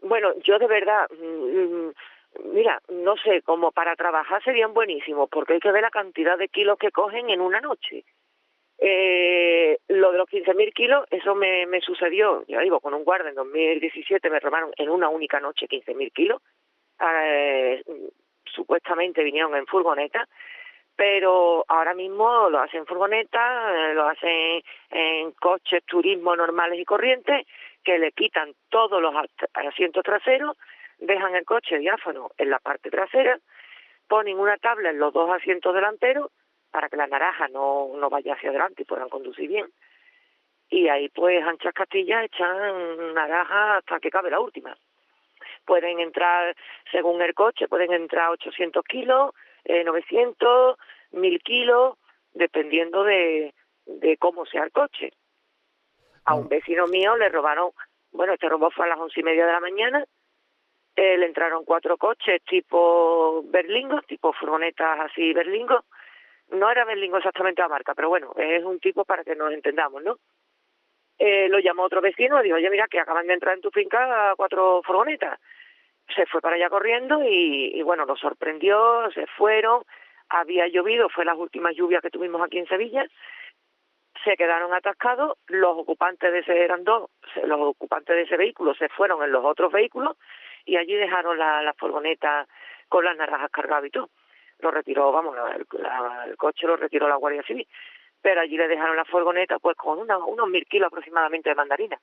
Bueno, 0.00 0.32
yo 0.44 0.60
de 0.60 0.68
verdad, 0.68 1.06
mm, 1.10 2.54
mira, 2.54 2.80
no 2.88 3.16
sé, 3.16 3.42
como 3.42 3.72
para 3.72 3.96
trabajar 3.96 4.42
serían 4.44 4.72
buenísimos, 4.72 5.28
porque 5.28 5.54
hay 5.54 5.60
que 5.60 5.72
ver 5.72 5.82
la 5.82 5.90
cantidad 5.90 6.38
de 6.38 6.48
kilos 6.48 6.78
que 6.78 6.92
cogen 6.92 7.28
en 7.30 7.40
una 7.40 7.60
noche. 7.60 8.04
Eh, 8.78 9.76
lo 9.88 10.12
de 10.12 10.18
los 10.18 10.28
15.000 10.28 10.72
kilos, 10.72 11.04
eso 11.10 11.34
me, 11.34 11.66
me 11.66 11.80
sucedió, 11.80 12.44
ya 12.46 12.60
digo, 12.60 12.78
con 12.78 12.94
un 12.94 13.02
guarda 13.02 13.28
en 13.28 13.34
2017 13.34 14.30
me 14.30 14.38
robaron 14.38 14.70
en 14.76 14.88
una 14.88 15.08
única 15.08 15.40
noche 15.40 15.66
15.000 15.66 16.12
kilos 16.12 16.40
eh, 17.00 17.82
supuestamente 18.44 19.22
vinieron 19.22 19.54
en 19.56 19.66
furgoneta, 19.66 20.26
pero 20.96 21.64
ahora 21.68 21.94
mismo 21.94 22.50
lo 22.50 22.60
hacen 22.60 22.80
en 22.80 22.86
furgoneta, 22.86 23.90
eh, 23.90 23.94
lo 23.94 24.08
hacen 24.08 24.62
en 24.90 25.32
coches 25.32 25.84
turismo 25.84 26.34
normales 26.34 26.78
y 26.80 26.84
corrientes, 26.84 27.46
que 27.84 27.98
le 27.98 28.12
quitan 28.12 28.52
todos 28.68 29.00
los 29.00 29.14
asientos 29.54 30.02
traseros, 30.02 30.56
dejan 30.98 31.36
el 31.36 31.44
coche 31.44 31.78
diáfano 31.78 32.30
en 32.36 32.50
la 32.50 32.58
parte 32.58 32.90
trasera, 32.90 33.38
ponen 34.08 34.38
una 34.38 34.56
tabla 34.56 34.90
en 34.90 34.98
los 34.98 35.12
dos 35.12 35.30
asientos 35.30 35.72
delanteros 35.72 36.30
para 36.70 36.88
que 36.88 36.96
la 36.96 37.06
naranja 37.06 37.48
no, 37.48 37.90
no 37.94 38.10
vaya 38.10 38.34
hacia 38.34 38.50
adelante 38.50 38.82
y 38.82 38.86
puedan 38.86 39.08
conducir 39.08 39.48
bien. 39.48 39.66
Y 40.68 40.88
ahí 40.88 41.08
pues 41.08 41.42
anchas 41.44 41.72
castillas 41.72 42.24
echan 42.24 43.14
naranja 43.14 43.76
hasta 43.76 44.00
que 44.00 44.10
cabe 44.10 44.30
la 44.30 44.40
última 44.40 44.76
pueden 45.68 46.00
entrar, 46.00 46.56
según 46.90 47.20
el 47.20 47.34
coche, 47.34 47.68
pueden 47.68 47.92
entrar 47.92 48.30
800 48.30 48.82
kilos, 48.84 49.32
eh, 49.64 49.84
900, 49.84 50.78
1000 51.10 51.42
kilos, 51.42 51.98
dependiendo 52.32 53.04
de, 53.04 53.54
de 53.84 54.16
cómo 54.16 54.46
sea 54.46 54.64
el 54.64 54.72
coche. 54.72 55.12
A 56.24 56.34
un 56.34 56.46
mm. 56.46 56.48
vecino 56.48 56.86
mío 56.86 57.18
le 57.18 57.28
robaron, 57.28 57.72
bueno, 58.12 58.32
este 58.32 58.48
robo 58.48 58.70
fue 58.70 58.86
a 58.86 58.88
las 58.88 58.98
once 58.98 59.20
y 59.20 59.22
media 59.22 59.44
de 59.44 59.52
la 59.52 59.60
mañana, 59.60 60.04
eh, 60.96 61.18
le 61.18 61.26
entraron 61.26 61.66
cuatro 61.66 61.98
coches 61.98 62.42
tipo 62.44 63.42
berlingo, 63.44 64.00
tipo 64.02 64.32
furgonetas 64.32 65.00
así 65.00 65.34
berlingo. 65.34 65.84
No 66.50 66.70
era 66.70 66.86
berlingo 66.86 67.18
exactamente 67.18 67.60
la 67.60 67.68
marca, 67.68 67.94
pero 67.94 68.08
bueno, 68.08 68.32
es 68.36 68.64
un 68.64 68.80
tipo 68.80 69.04
para 69.04 69.22
que 69.22 69.36
nos 69.36 69.52
entendamos, 69.52 70.02
¿no? 70.02 70.16
Eh, 71.18 71.48
lo 71.50 71.58
llamó 71.58 71.82
otro 71.82 72.00
vecino 72.00 72.40
y 72.40 72.44
dijo, 72.44 72.56
oye, 72.56 72.70
mira, 72.70 72.88
que 72.88 73.00
acaban 73.00 73.26
de 73.26 73.34
entrar 73.34 73.54
en 73.54 73.60
tu 73.60 73.70
finca 73.70 74.32
cuatro 74.36 74.80
furgonetas 74.84 75.38
se 76.14 76.26
fue 76.26 76.40
para 76.40 76.56
allá 76.56 76.68
corriendo 76.68 77.22
y, 77.24 77.82
bueno, 77.82 78.04
lo 78.04 78.16
sorprendió, 78.16 79.10
se 79.12 79.26
fueron, 79.26 79.82
había 80.28 80.66
llovido, 80.68 81.08
fue 81.08 81.24
las 81.24 81.36
últimas 81.36 81.74
lluvias 81.74 82.02
que 82.02 82.10
tuvimos 82.10 82.42
aquí 82.42 82.58
en 82.58 82.66
Sevilla, 82.66 83.06
se 84.24 84.36
quedaron 84.36 84.74
atascados, 84.74 85.38
los 85.46 85.78
ocupantes 85.78 86.32
de 86.32 86.40
ese 86.40 86.64
eran 86.64 86.84
dos, 86.84 87.10
los 87.44 87.60
ocupantes 87.60 88.16
de 88.16 88.22
ese 88.22 88.36
vehículo 88.36 88.74
se 88.74 88.88
fueron 88.88 89.22
en 89.22 89.32
los 89.32 89.44
otros 89.44 89.72
vehículos 89.72 90.16
y 90.64 90.76
allí 90.76 90.94
dejaron 90.94 91.38
la, 91.38 91.72
furgoneta 91.78 92.46
con 92.88 93.04
las 93.04 93.16
naranjas 93.16 93.50
cargadas 93.50 93.86
y 93.86 93.90
todo. 93.90 94.10
Lo 94.60 94.70
retiró, 94.70 95.12
vamos, 95.12 95.36
el, 95.54 96.36
coche 96.36 96.66
lo 96.66 96.76
retiró 96.76 97.08
la 97.08 97.16
Guardia 97.16 97.44
Civil, 97.44 97.66
pero 98.20 98.40
allí 98.40 98.56
le 98.56 98.66
dejaron 98.66 98.96
la 98.96 99.04
furgoneta 99.04 99.58
pues 99.60 99.76
con 99.76 100.00
unos 100.00 100.48
mil 100.48 100.66
kilos 100.66 100.88
aproximadamente 100.88 101.50
de 101.50 101.54
mandarina. 101.54 101.98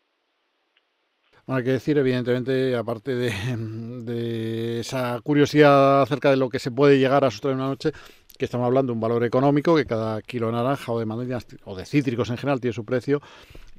Hay 1.48 1.64
que 1.64 1.72
decir, 1.72 1.98
evidentemente, 1.98 2.76
aparte 2.76 3.16
de, 3.16 4.80
esa 4.80 5.20
curiosidad 5.22 6.02
acerca 6.02 6.32
de 6.32 6.38
lo 6.38 6.50
que 6.50 6.60
se 6.60 6.72
puede 6.72 6.98
llegar 6.98 7.24
a 7.24 7.28
asustar 7.28 7.52
en 7.52 7.58
una 7.58 7.68
noche, 7.68 7.92
que 8.38 8.46
estamos 8.46 8.66
hablando 8.66 8.92
de 8.92 8.96
un 8.96 9.02
valor 9.02 9.24
económico, 9.24 9.76
que 9.76 9.86
cada 9.86 10.22
kilo 10.24 10.48
de 10.48 10.54
naranja 10.54 10.92
o 10.92 11.00
de 11.00 11.06
mandarinas 11.06 11.46
o 11.66 11.76
de 11.76 11.86
cítricos 11.86 12.30
en 12.32 12.38
general 12.38 12.60
tiene 12.60 12.74
su 12.74 12.84
precio, 12.84 13.22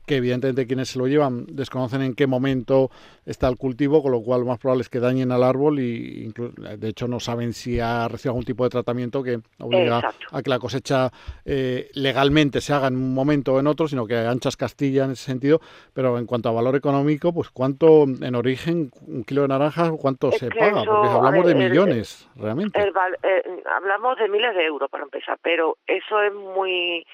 que 0.07 0.17
evidentemente 0.17 0.67
quienes 0.67 0.89
se 0.91 0.99
lo 0.99 1.07
llevan 1.07 1.47
desconocen 1.47 2.03
en 2.03 2.15
qué 2.15 2.27
momento 2.27 2.91
está 3.25 3.49
el 3.49 3.57
cultivo, 3.57 4.03
con 4.03 4.13
lo 4.13 4.23
cual 4.23 4.41
lo 4.41 4.47
más 4.47 4.59
probable 4.59 4.83
es 4.83 4.89
que 4.89 5.01
dañen 5.01 5.33
al 5.33 5.43
árbol 5.43 5.81
y 5.81 6.33
de 6.33 6.89
hecho 6.89 7.09
no 7.09 7.21
saben 7.21 7.53
si 7.53 7.81
ha 7.81 8.07
recibido 8.09 8.33
algún 8.33 8.45
tipo 8.45 8.65
de 8.65 8.71
tratamiento 8.71 9.23
que 9.23 9.41
obliga 9.59 10.13
a 10.33 10.43
que 10.43 10.51
la 10.51 10.59
cosecha 10.59 11.11
eh, 11.45 11.91
legalmente 11.95 12.61
se 12.61 12.73
haga 12.73 12.89
en 12.89 12.97
un 12.97 13.15
momento 13.15 13.55
o 13.55 13.61
en 13.61 13.67
otro, 13.67 13.89
sino 13.89 14.07
que 14.07 14.17
anchas 14.17 14.57
Castilla 14.57 15.05
en 15.05 15.13
ese 15.13 15.25
sentido. 15.25 15.61
Pero 15.93 16.19
en 16.19 16.27
cuanto 16.27 16.49
a 16.49 16.53
valor 16.53 16.77
económico, 16.77 17.33
pues 17.33 17.51
cuánto 17.51 18.05
en 18.05 18.35
origen 18.35 18.91
un 19.07 19.25
kilo 19.25 19.43
de 19.43 19.49
naranjas, 19.49 19.93
cuánto 20.01 20.31
se 20.33 20.49
paga, 20.51 20.85
porque 20.85 21.09
hablamos 21.09 21.47
de 21.47 21.55
millones, 21.55 22.29
realmente. 22.37 22.81
Eh, 22.81 23.43
hablamos 23.75 24.19
de 24.19 24.29
miles 24.29 24.55
de 24.55 24.65
euros 24.65 24.91
para 24.91 25.05
empezar, 25.05 25.39
pero 25.43 25.79
eso 25.87 26.23
es 26.23 26.33
muy 26.33 27.07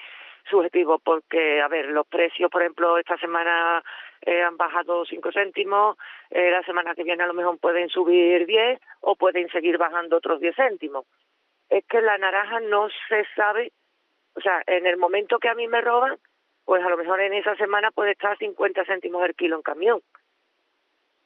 subjetivo 0.49 0.99
porque, 0.99 1.61
a 1.61 1.67
ver, 1.67 1.87
los 1.87 2.07
precios, 2.07 2.49
por 2.49 2.61
ejemplo, 2.61 2.97
esta 2.97 3.17
semana 3.17 3.83
eh, 4.21 4.41
han 4.41 4.57
bajado 4.57 5.05
5 5.05 5.31
céntimos, 5.31 5.97
eh, 6.29 6.51
la 6.51 6.63
semana 6.63 6.95
que 6.95 7.03
viene 7.03 7.23
a 7.23 7.27
lo 7.27 7.33
mejor 7.33 7.57
pueden 7.59 7.89
subir 7.89 8.45
10 8.45 8.79
o 9.01 9.15
pueden 9.15 9.49
seguir 9.49 9.77
bajando 9.77 10.17
otros 10.17 10.39
10 10.39 10.55
céntimos. 10.55 11.05
Es 11.69 11.85
que 11.85 12.01
la 12.01 12.17
naranja 12.17 12.59
no 12.59 12.87
se 13.07 13.25
sabe, 13.35 13.71
o 14.35 14.41
sea, 14.41 14.61
en 14.67 14.85
el 14.85 14.97
momento 14.97 15.39
que 15.39 15.49
a 15.49 15.55
mí 15.55 15.67
me 15.67 15.81
roban, 15.81 16.17
pues 16.65 16.83
a 16.83 16.89
lo 16.89 16.97
mejor 16.97 17.19
en 17.21 17.33
esa 17.33 17.55
semana 17.55 17.91
puede 17.91 18.11
estar 18.11 18.37
50 18.37 18.85
céntimos 18.85 19.23
el 19.25 19.35
kilo 19.35 19.57
en 19.57 19.61
camión. 19.61 20.01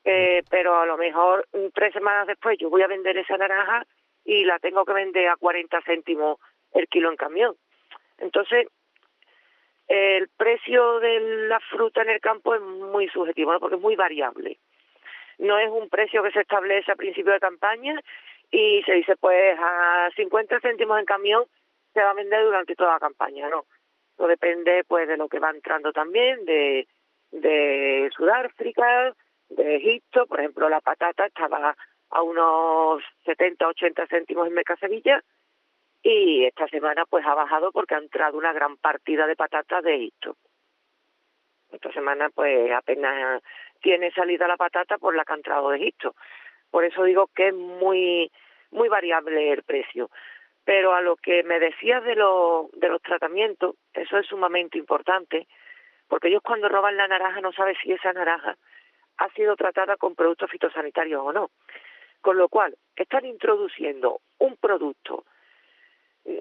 Eh, 0.03 0.41
pero 0.49 0.79
a 0.79 0.85
lo 0.85 0.97
mejor 0.97 1.47
mm, 1.53 1.67
tres 1.73 1.93
semanas 1.93 2.27
después 2.27 2.57
yo 2.57 2.69
voy 2.69 2.81
a 2.81 2.87
vender 2.87 3.17
esa 3.17 3.37
naranja 3.37 3.85
y 4.23 4.45
la 4.45 4.57
tengo 4.59 4.85
que 4.85 4.93
vender 4.93 5.27
a 5.27 5.35
40 5.35 5.81
céntimos 5.81 6.39
el 6.73 6.87
kilo 6.87 7.09
en 7.09 7.17
camión. 7.17 7.55
Entonces, 8.17 8.67
el 9.87 10.27
precio 10.29 10.99
de 10.99 11.47
la 11.47 11.59
fruta 11.59 12.01
en 12.01 12.09
el 12.09 12.19
campo 12.19 12.55
es 12.55 12.61
muy 12.61 13.07
subjetivo, 13.09 13.57
porque 13.59 13.75
es 13.75 13.81
muy 13.81 13.95
variable. 13.95 14.57
No 15.37 15.57
es 15.57 15.69
un 15.69 15.89
precio 15.89 16.23
que 16.23 16.31
se 16.31 16.41
establece 16.41 16.91
a 16.91 16.95
principio 16.95 17.31
de 17.31 17.39
campaña 17.39 17.99
y 18.51 18.81
se 18.83 18.93
dice, 18.93 19.15
pues 19.17 19.57
a 19.59 20.09
50 20.15 20.59
céntimos 20.59 20.99
en 20.99 21.05
camión 21.05 21.45
se 21.93 22.01
va 22.01 22.11
a 22.11 22.15
vender 22.15 22.43
durante 22.43 22.75
toda 22.75 22.93
la 22.93 22.99
campaña, 22.99 23.49
no. 23.49 23.65
Eso 24.13 24.27
depende 24.27 24.83
pues 24.87 25.07
de 25.07 25.17
lo 25.17 25.29
que 25.29 25.39
va 25.39 25.51
entrando 25.51 25.91
también, 25.93 26.43
de, 26.45 26.87
Sudáfrica, 28.15 29.13
de 29.49 29.75
Egipto, 29.75 30.25
por 30.25 30.39
ejemplo 30.39 30.69
la 30.69 30.81
patata 30.81 31.25
estaba 31.25 31.75
a 32.09 32.21
unos 32.21 33.03
70, 33.25 33.67
80 33.67 34.07
céntimos 34.07 34.47
en 34.47 34.53
Mercasevilla 34.53 35.21
y 36.09 36.45
esta 36.45 36.67
semana 36.69 37.05
pues 37.05 37.25
ha 37.25 37.33
bajado 37.33 37.71
porque 37.73 37.95
ha 37.95 37.97
entrado 37.97 38.37
una 38.37 38.53
gran 38.53 38.77
partida 38.77 39.27
de 39.27 39.35
patatas 39.35 39.83
de 39.83 39.95
Egipto. 39.95 40.37
Esta 41.71 41.91
semana 41.91 42.29
pues 42.29 42.71
apenas 42.71 43.43
tiene 43.81 44.11
salida 44.11 44.47
la 44.47 44.55
patata 44.55 44.97
por 44.97 45.13
la 45.13 45.25
que 45.25 45.33
ha 45.33 45.35
entrado 45.35 45.69
de 45.69 45.77
Egipto. 45.77 46.15
Por 46.71 46.85
eso 46.85 47.03
digo 47.03 47.27
que 47.35 47.49
es 47.49 47.53
muy 47.53 48.31
muy 48.71 48.87
variable 48.87 49.51
el 49.51 49.63
precio. 49.63 50.09
Pero 50.63 50.93
a 50.93 51.01
lo 51.01 51.17
que 51.17 51.43
me 51.43 51.59
decías 51.59 52.03
de, 52.03 52.15
lo, 52.15 52.69
de 52.73 52.89
los 52.89 53.01
tratamientos, 53.01 53.75
eso 53.93 54.17
es 54.17 54.27
sumamente 54.27 54.77
importante, 54.77 55.47
porque 56.07 56.27
ellos 56.27 56.41
cuando 56.41 56.67
roban 56.67 56.97
la 56.97 57.07
naranja 57.07 57.41
no 57.41 57.51
saben 57.53 57.75
si 57.81 57.91
esa 57.91 58.11
naranja 58.11 58.57
ha 59.17 59.29
sido 59.29 59.55
tratada 59.55 59.97
con 59.97 60.15
productos 60.15 60.51
fitosanitarios 60.51 61.21
o 61.21 61.33
no. 61.33 61.51
Con 62.21 62.37
lo 62.37 62.49
cual, 62.49 62.75
están 62.95 63.25
introduciendo 63.25 64.19
un 64.39 64.57
producto, 64.57 65.23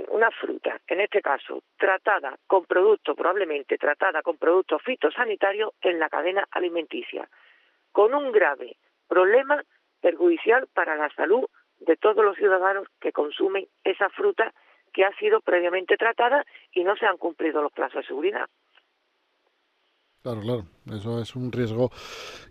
una 0.09 0.31
fruta, 0.31 0.81
en 0.89 1.01
este 1.01 1.23
caso, 1.23 1.63
tratada 1.77 2.37
con 2.47 2.65
productos, 2.65 3.17
probablemente 3.17 3.79
tratada 3.79 4.23
con 4.23 4.37
productos 4.37 4.83
fitosanitarios 4.83 5.73
en 5.81 5.99
la 5.99 6.09
cadena 6.09 6.45
alimenticia, 6.51 7.29
con 7.93 8.15
un 8.15 8.33
grave 8.33 8.77
problema 9.09 9.63
perjudicial 10.01 10.67
para 10.75 10.97
la 10.97 11.09
salud 11.11 11.45
de 11.79 11.97
todos 11.97 12.25
los 12.25 12.37
ciudadanos 12.37 12.89
que 13.01 13.13
consumen 13.13 13.67
esa 13.85 14.09
fruta 14.11 14.53
que 14.93 15.05
ha 15.05 15.13
sido 15.19 15.41
previamente 15.41 15.97
tratada 15.97 16.45
y 16.73 16.83
no 16.83 16.97
se 16.97 17.07
han 17.07 17.19
cumplido 17.19 17.63
los 17.63 17.73
plazos 17.73 18.03
de 18.03 18.07
seguridad. 18.09 18.49
Claro, 20.27 20.41
claro, 20.41 20.65
eso 20.91 21.21
es 21.21 21.37
un 21.37 21.53
riesgo 21.53 21.89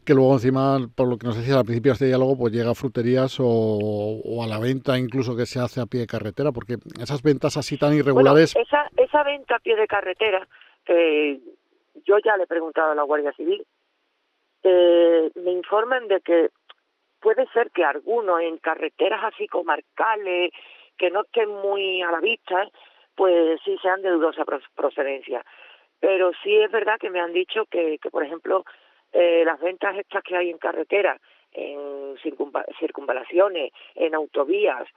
que 0.06 0.14
luego 0.14 0.32
encima, 0.32 0.78
por 0.96 1.10
lo 1.10 1.18
que 1.18 1.28
nos 1.28 1.36
decía 1.36 1.60
al 1.60 1.66
principio 1.66 1.92
de 1.92 1.96
este 1.96 2.06
diálogo, 2.06 2.38
pues 2.38 2.54
llega 2.54 2.72
a 2.72 2.74
fruterías 2.74 3.36
o, 3.42 4.42
a 4.42 4.48
la 4.48 4.60
venta 4.60 4.98
incluso 4.98 5.36
que 5.36 5.46
se 5.46 5.60
hace 5.60 5.82
a 5.82 5.86
pie 5.86 6.00
de 6.00 6.08
carretera, 6.08 6.54
porque 6.54 6.78
esas 7.04 7.22
ventas 7.22 7.58
así 7.58 7.78
tan 7.78 7.94
irregulares... 7.94 8.56
esa, 8.56 8.90
esa 8.96 9.24
venta 9.24 9.58
a 9.58 9.60
pie 9.60 9.76
de 9.76 9.88
carretera, 9.88 10.48
que 10.86 11.42
yo 12.06 12.16
ya 12.24 12.38
le 12.38 12.44
he 12.44 12.48
preguntado 12.48 12.94
a 12.94 12.96
la 12.96 13.04
Guardia 13.04 13.34
Civil, 13.34 13.68
eh, 14.64 15.30
me 15.36 15.52
informan 15.52 16.08
de 16.08 16.22
que 16.22 16.52
puede 17.20 17.46
ser 17.48 17.72
que 17.72 17.84
algunos 17.84 18.40
en 18.40 18.58
carreteras 18.60 19.34
así 19.34 19.50
comarcales, 19.50 20.54
que 20.98 21.12
no 21.12 21.24
estén 21.24 21.50
muy 21.50 22.02
a 22.04 22.12
la 22.12 22.22
vista, 22.22 22.70
pues 23.16 23.60
sí 23.66 23.78
sean 23.82 24.02
de 24.02 24.12
dudosa 24.12 24.46
procedencia. 24.76 25.44
Pero 26.06 26.34
sí 26.44 26.56
es 26.56 26.70
verdad 26.70 27.00
que 27.00 27.10
me 27.10 27.20
han 27.20 27.34
dicho 27.34 27.66
que, 27.66 27.98
que 27.98 28.12
por 28.12 28.24
ejemplo, 28.24 28.64
eh, 29.12 29.42
las 29.44 29.60
ventas 29.60 29.98
estas 29.98 30.22
que 30.22 30.38
hay 30.38 30.52
en 30.52 30.60
carretera, 30.60 31.20
en 31.52 32.16
circunvalaciones, 32.22 33.72
en 33.96 34.14
autovías, 34.14 34.88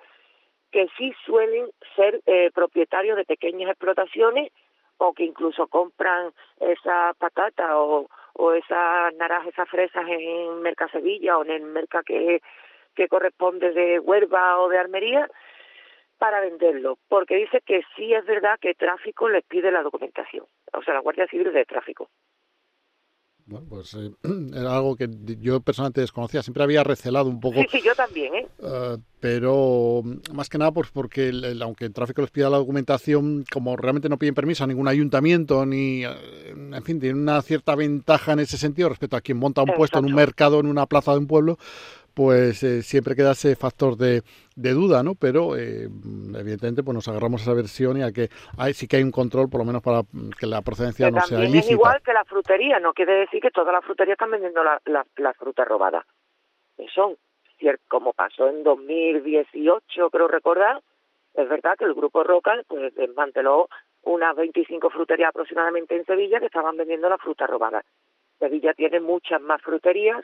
que 0.71 0.87
sí 0.99 1.15
suelen 1.25 1.71
ser 1.97 2.21
eh, 2.27 2.51
propietarios 2.53 3.17
de 3.17 3.25
pequeñas 3.25 3.71
explotaciones 3.71 4.53
o 4.99 5.15
que 5.15 5.25
incluso 5.25 5.67
compran 5.69 6.31
esa 6.61 7.15
patata 7.19 7.79
o, 7.79 8.07
esas 8.53 9.15
naranjas, 9.15 9.55
esas 9.55 9.69
fresas 9.71 10.05
en 10.07 10.61
Mercasevilla 10.61 11.39
o 11.39 11.45
en 11.45 11.53
el 11.53 11.63
Merca 11.63 12.03
que, 12.03 12.43
que 12.95 13.09
corresponde 13.09 13.73
de 13.73 13.99
Huelva 13.99 14.61
o 14.61 14.69
de 14.69 14.77
Almería 14.77 15.27
para 16.19 16.41
venderlo, 16.41 16.99
porque 17.09 17.37
dice 17.37 17.63
que 17.63 17.83
sí 17.97 18.13
es 18.13 18.27
verdad 18.27 18.59
que 18.61 18.75
tráfico 18.75 19.31
les 19.31 19.45
pide 19.45 19.71
la 19.71 19.83
documentación, 19.83 20.45
o 20.73 20.83
sea, 20.83 20.95
la 20.95 21.01
Guardia 21.01 21.27
Civil 21.29 21.53
de 21.53 21.65
Tráfico. 21.65 22.09
Bueno, 23.49 23.67
pues 23.67 23.95
eh, 23.95 24.11
era 24.55 24.77
algo 24.77 24.95
que 24.95 25.09
yo 25.41 25.61
personalmente 25.61 26.03
desconocía. 26.03 26.43
Siempre 26.43 26.63
había 26.63 26.85
recelado 26.85 27.31
un 27.31 27.41
poco. 27.41 27.61
Sí, 27.63 27.67
sí, 27.73 27.83
yo 27.83 27.95
también, 27.95 28.35
¿eh? 28.35 28.47
eh 28.63 28.97
pero 29.21 30.03
más 30.33 30.49
que 30.49 30.59
nada, 30.59 30.71
pues 30.71 30.91
porque 30.93 31.33
aunque 31.61 31.87
el 31.87 31.93
tráfico 31.93 32.21
les 32.21 32.31
pida 32.31 32.51
la 32.51 32.59
documentación, 32.59 33.45
como 33.51 33.77
realmente 33.77 34.09
no 34.09 34.19
piden 34.19 34.35
permiso 34.35 34.65
a 34.65 34.67
ningún 34.67 34.87
ayuntamiento, 34.87 35.65
ni. 35.67 36.05
Eh, 36.05 36.51
en 36.51 36.85
fin, 36.85 37.01
tiene 37.01 37.19
una 37.19 37.41
cierta 37.43 37.75
ventaja 37.75 38.33
en 38.35 38.41
ese 38.41 38.59
sentido 38.59 38.91
respecto 38.91 39.17
a 39.17 39.21
quien 39.23 39.39
monta 39.39 39.63
un 39.63 39.73
puesto 39.75 39.99
en 39.99 40.05
un 40.05 40.15
mercado, 40.15 40.61
en 40.61 40.67
una 40.67 40.87
plaza 40.87 41.13
de 41.13 41.19
un 41.19 41.27
pueblo, 41.27 41.59
pues 42.19 42.65
eh, 42.65 42.83
siempre 42.83 43.15
queda 43.15 43.31
ese 43.31 43.55
factor 43.55 43.97
de, 43.97 44.23
duda, 44.57 45.05
¿no? 45.05 45.15
Pero 45.15 45.57
eh, 45.57 45.85
evidentemente 45.85 46.83
pues 46.83 46.93
nos 46.93 47.07
agarramos 47.07 47.43
a 47.43 47.45
esa 47.45 47.55
versión 47.55 47.97
y 47.97 48.03
a 48.03 48.11
que 48.11 48.29
hay, 48.59 48.75
sí 48.75 48.89
que 48.89 48.97
hay 48.97 49.05
un 49.05 49.13
control, 49.13 49.49
por 49.49 49.61
lo 49.61 49.65
menos 49.65 49.85
para 49.85 50.03
que 50.37 50.49
la 50.49 50.61
procedencia 50.61 51.13
no 51.13 51.21
sea 51.21 51.39
ilícita. 51.45 51.67
es 51.67 51.71
igual 51.71 52.03
que 52.03 52.13
la 52.13 52.25
frutería, 52.25 52.81
no 52.81 52.93
quiere 52.93 53.21
decir 53.21 53.41
que 53.41 53.53
todas 53.53 53.73
las 53.73 53.85
fruterías 53.85 54.17
están 54.17 54.33
vendiendo 54.33 54.65
la, 54.65 54.81
la, 54.85 55.33
fruta 55.35 55.65
robada. 55.65 56.05
Son, 56.93 57.17
como 57.87 58.13
pasó 58.15 58.49
en 58.49 58.65
2018, 58.65 60.11
creo 60.11 60.27
recordar, 60.27 60.83
es 61.35 61.49
verdad 61.49 61.77
que 61.79 61.85
el 61.85 61.95
grupo 61.95 62.25
Roca 62.25 62.61
pues 62.67 62.97
desmanteló 62.97 63.69
unas 64.03 64.35
25 64.35 64.91
fruterías 64.91 65.29
aproximadamente 65.29 65.95
en 65.95 66.05
Sevilla 66.05 66.41
que 66.41 66.47
estaban 66.47 66.77
vendiendo 66.77 67.09
la 67.09 67.19
fruta 67.19 67.47
robada. 67.47 67.85
Sevilla 68.41 68.75
tiene 68.75 68.99
muchas 68.99 69.41
más 69.41 69.63
fruterías, 69.63 70.21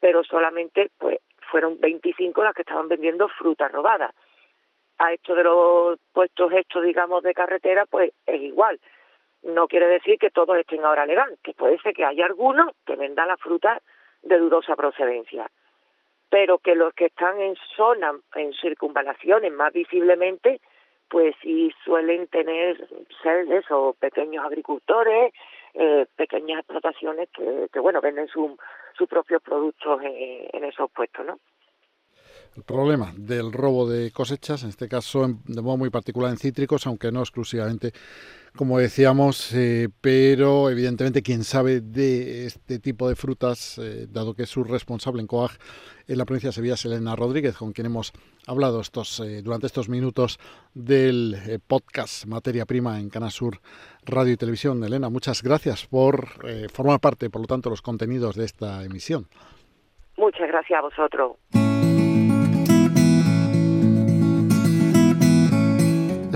pero 0.00 0.24
solamente 0.24 0.90
pues 0.98 1.18
fueron 1.50 1.78
25 1.80 2.42
las 2.42 2.54
que 2.54 2.62
estaban 2.62 2.88
vendiendo 2.88 3.28
fruta 3.28 3.68
robada. 3.68 4.12
A 4.98 5.12
esto 5.12 5.34
de 5.34 5.44
los 5.44 5.98
puestos 6.12 6.52
estos, 6.52 6.84
digamos, 6.84 7.22
de 7.22 7.34
carretera, 7.34 7.86
pues 7.86 8.12
es 8.26 8.40
igual. 8.40 8.80
No 9.42 9.68
quiere 9.68 9.86
decir 9.86 10.18
que 10.18 10.30
todos 10.30 10.56
estén 10.56 10.84
ahora 10.84 11.04
legal, 11.04 11.36
que 11.42 11.52
puede 11.52 11.78
ser 11.78 11.94
que 11.94 12.04
haya 12.04 12.26
algunos 12.26 12.72
que 12.86 12.96
vendan 12.96 13.28
la 13.28 13.36
fruta 13.36 13.80
de 14.22 14.38
dudosa 14.38 14.74
procedencia, 14.74 15.50
pero 16.30 16.58
que 16.58 16.74
los 16.74 16.94
que 16.94 17.06
están 17.06 17.40
en 17.40 17.54
zonas, 17.76 18.16
en 18.34 18.52
circunvalaciones 18.54 19.52
más 19.52 19.72
visiblemente, 19.72 20.60
pues 21.08 21.34
sí 21.42 21.72
suelen 21.84 22.26
tener 22.28 22.76
ser 23.22 23.52
eso, 23.52 23.94
pequeños 24.00 24.44
agricultores, 24.44 25.32
eh, 25.74 26.06
pequeñas 26.16 26.60
explotaciones 26.60 27.28
que, 27.30 27.68
que, 27.72 27.80
bueno, 27.80 28.00
venden 28.00 28.28
su, 28.28 28.56
sus 28.96 29.08
propios 29.08 29.42
productos 29.42 30.00
en, 30.02 30.64
esos 30.64 30.90
puestos, 30.90 31.26
¿no? 31.26 31.38
El 32.56 32.62
problema 32.62 33.12
del 33.16 33.52
robo 33.52 33.88
de 33.88 34.12
cosechas, 34.12 34.62
en 34.62 34.68
este 34.68 34.88
caso 34.88 35.26
de 35.44 35.60
modo 35.60 35.76
muy 35.76 35.90
particular 35.90 36.30
en 36.30 36.36
cítricos, 36.36 36.86
aunque 36.86 37.10
no 37.10 37.20
exclusivamente, 37.20 37.92
como 38.54 38.78
decíamos, 38.78 39.52
eh, 39.54 39.88
pero 40.00 40.70
evidentemente 40.70 41.22
quien 41.22 41.42
sabe 41.42 41.80
de 41.80 42.46
este 42.46 42.78
tipo 42.78 43.08
de 43.08 43.16
frutas, 43.16 43.78
eh, 43.78 44.06
dado 44.08 44.34
que 44.34 44.44
es 44.44 44.50
su 44.50 44.62
responsable 44.62 45.20
en 45.20 45.26
COAG 45.26 45.50
en 46.06 46.16
la 46.16 46.24
provincia 46.24 46.50
de 46.50 46.52
Sevilla, 46.52 46.74
es 46.74 46.84
Elena 46.84 47.16
Rodríguez, 47.16 47.56
con 47.56 47.72
quien 47.72 47.86
hemos 47.86 48.12
hablado 48.46 48.80
estos, 48.80 49.18
eh, 49.18 49.42
durante 49.42 49.66
estos 49.66 49.88
minutos 49.88 50.38
del 50.74 51.60
podcast 51.66 52.26
Materia 52.26 52.66
Prima 52.66 53.00
en 53.00 53.10
Canasur 53.10 53.58
Radio 54.04 54.32
y 54.32 54.36
Televisión. 54.36 54.84
Elena, 54.84 55.08
muchas 55.08 55.42
gracias 55.42 55.86
por 55.86 56.28
formar 56.72 57.00
parte, 57.00 57.30
por 57.30 57.40
lo 57.40 57.48
tanto, 57.48 57.68
de 57.68 57.72
los 57.72 57.82
contenidos 57.82 58.36
de 58.36 58.44
esta 58.44 58.84
emisión. 58.84 59.26
Muchas 60.16 60.46
gracias 60.46 60.78
a 60.78 60.82
vosotros. 60.82 61.83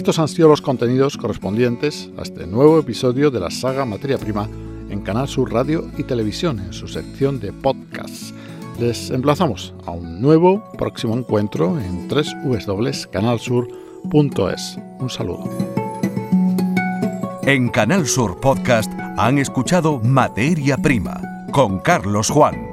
Estos 0.09 0.21
han 0.21 0.29
sido 0.29 0.49
los 0.49 0.62
contenidos 0.62 1.18
correspondientes 1.18 2.09
a 2.16 2.23
este 2.23 2.47
nuevo 2.47 2.79
episodio 2.79 3.31
de 3.31 3.40
la 3.40 3.51
saga 3.51 3.85
Materia 3.85 4.16
Prima 4.16 4.49
en 4.88 5.03
Canal 5.03 5.29
Sur 5.29 5.53
Radio 5.53 5.90
y 5.99 6.03
Televisión, 6.03 6.61
en 6.61 6.73
su 6.73 6.88
sección 6.88 7.40
de 7.40 7.53
podcasts. 7.53 8.33
Les 8.81 9.11
emplazamos 9.11 9.75
a 9.85 9.90
un 9.90 10.23
nuevo 10.23 10.64
próximo 10.79 11.14
encuentro 11.14 11.79
en 11.79 12.09
www.canalsur.es. 12.09 14.79
Un 14.99 15.11
saludo. 15.11 15.44
En 17.42 17.68
Canal 17.68 18.07
Sur 18.07 18.40
Podcast 18.40 18.90
han 19.18 19.37
escuchado 19.37 20.01
Materia 20.01 20.79
Prima 20.79 21.21
con 21.53 21.81
Carlos 21.81 22.31
Juan. 22.31 22.67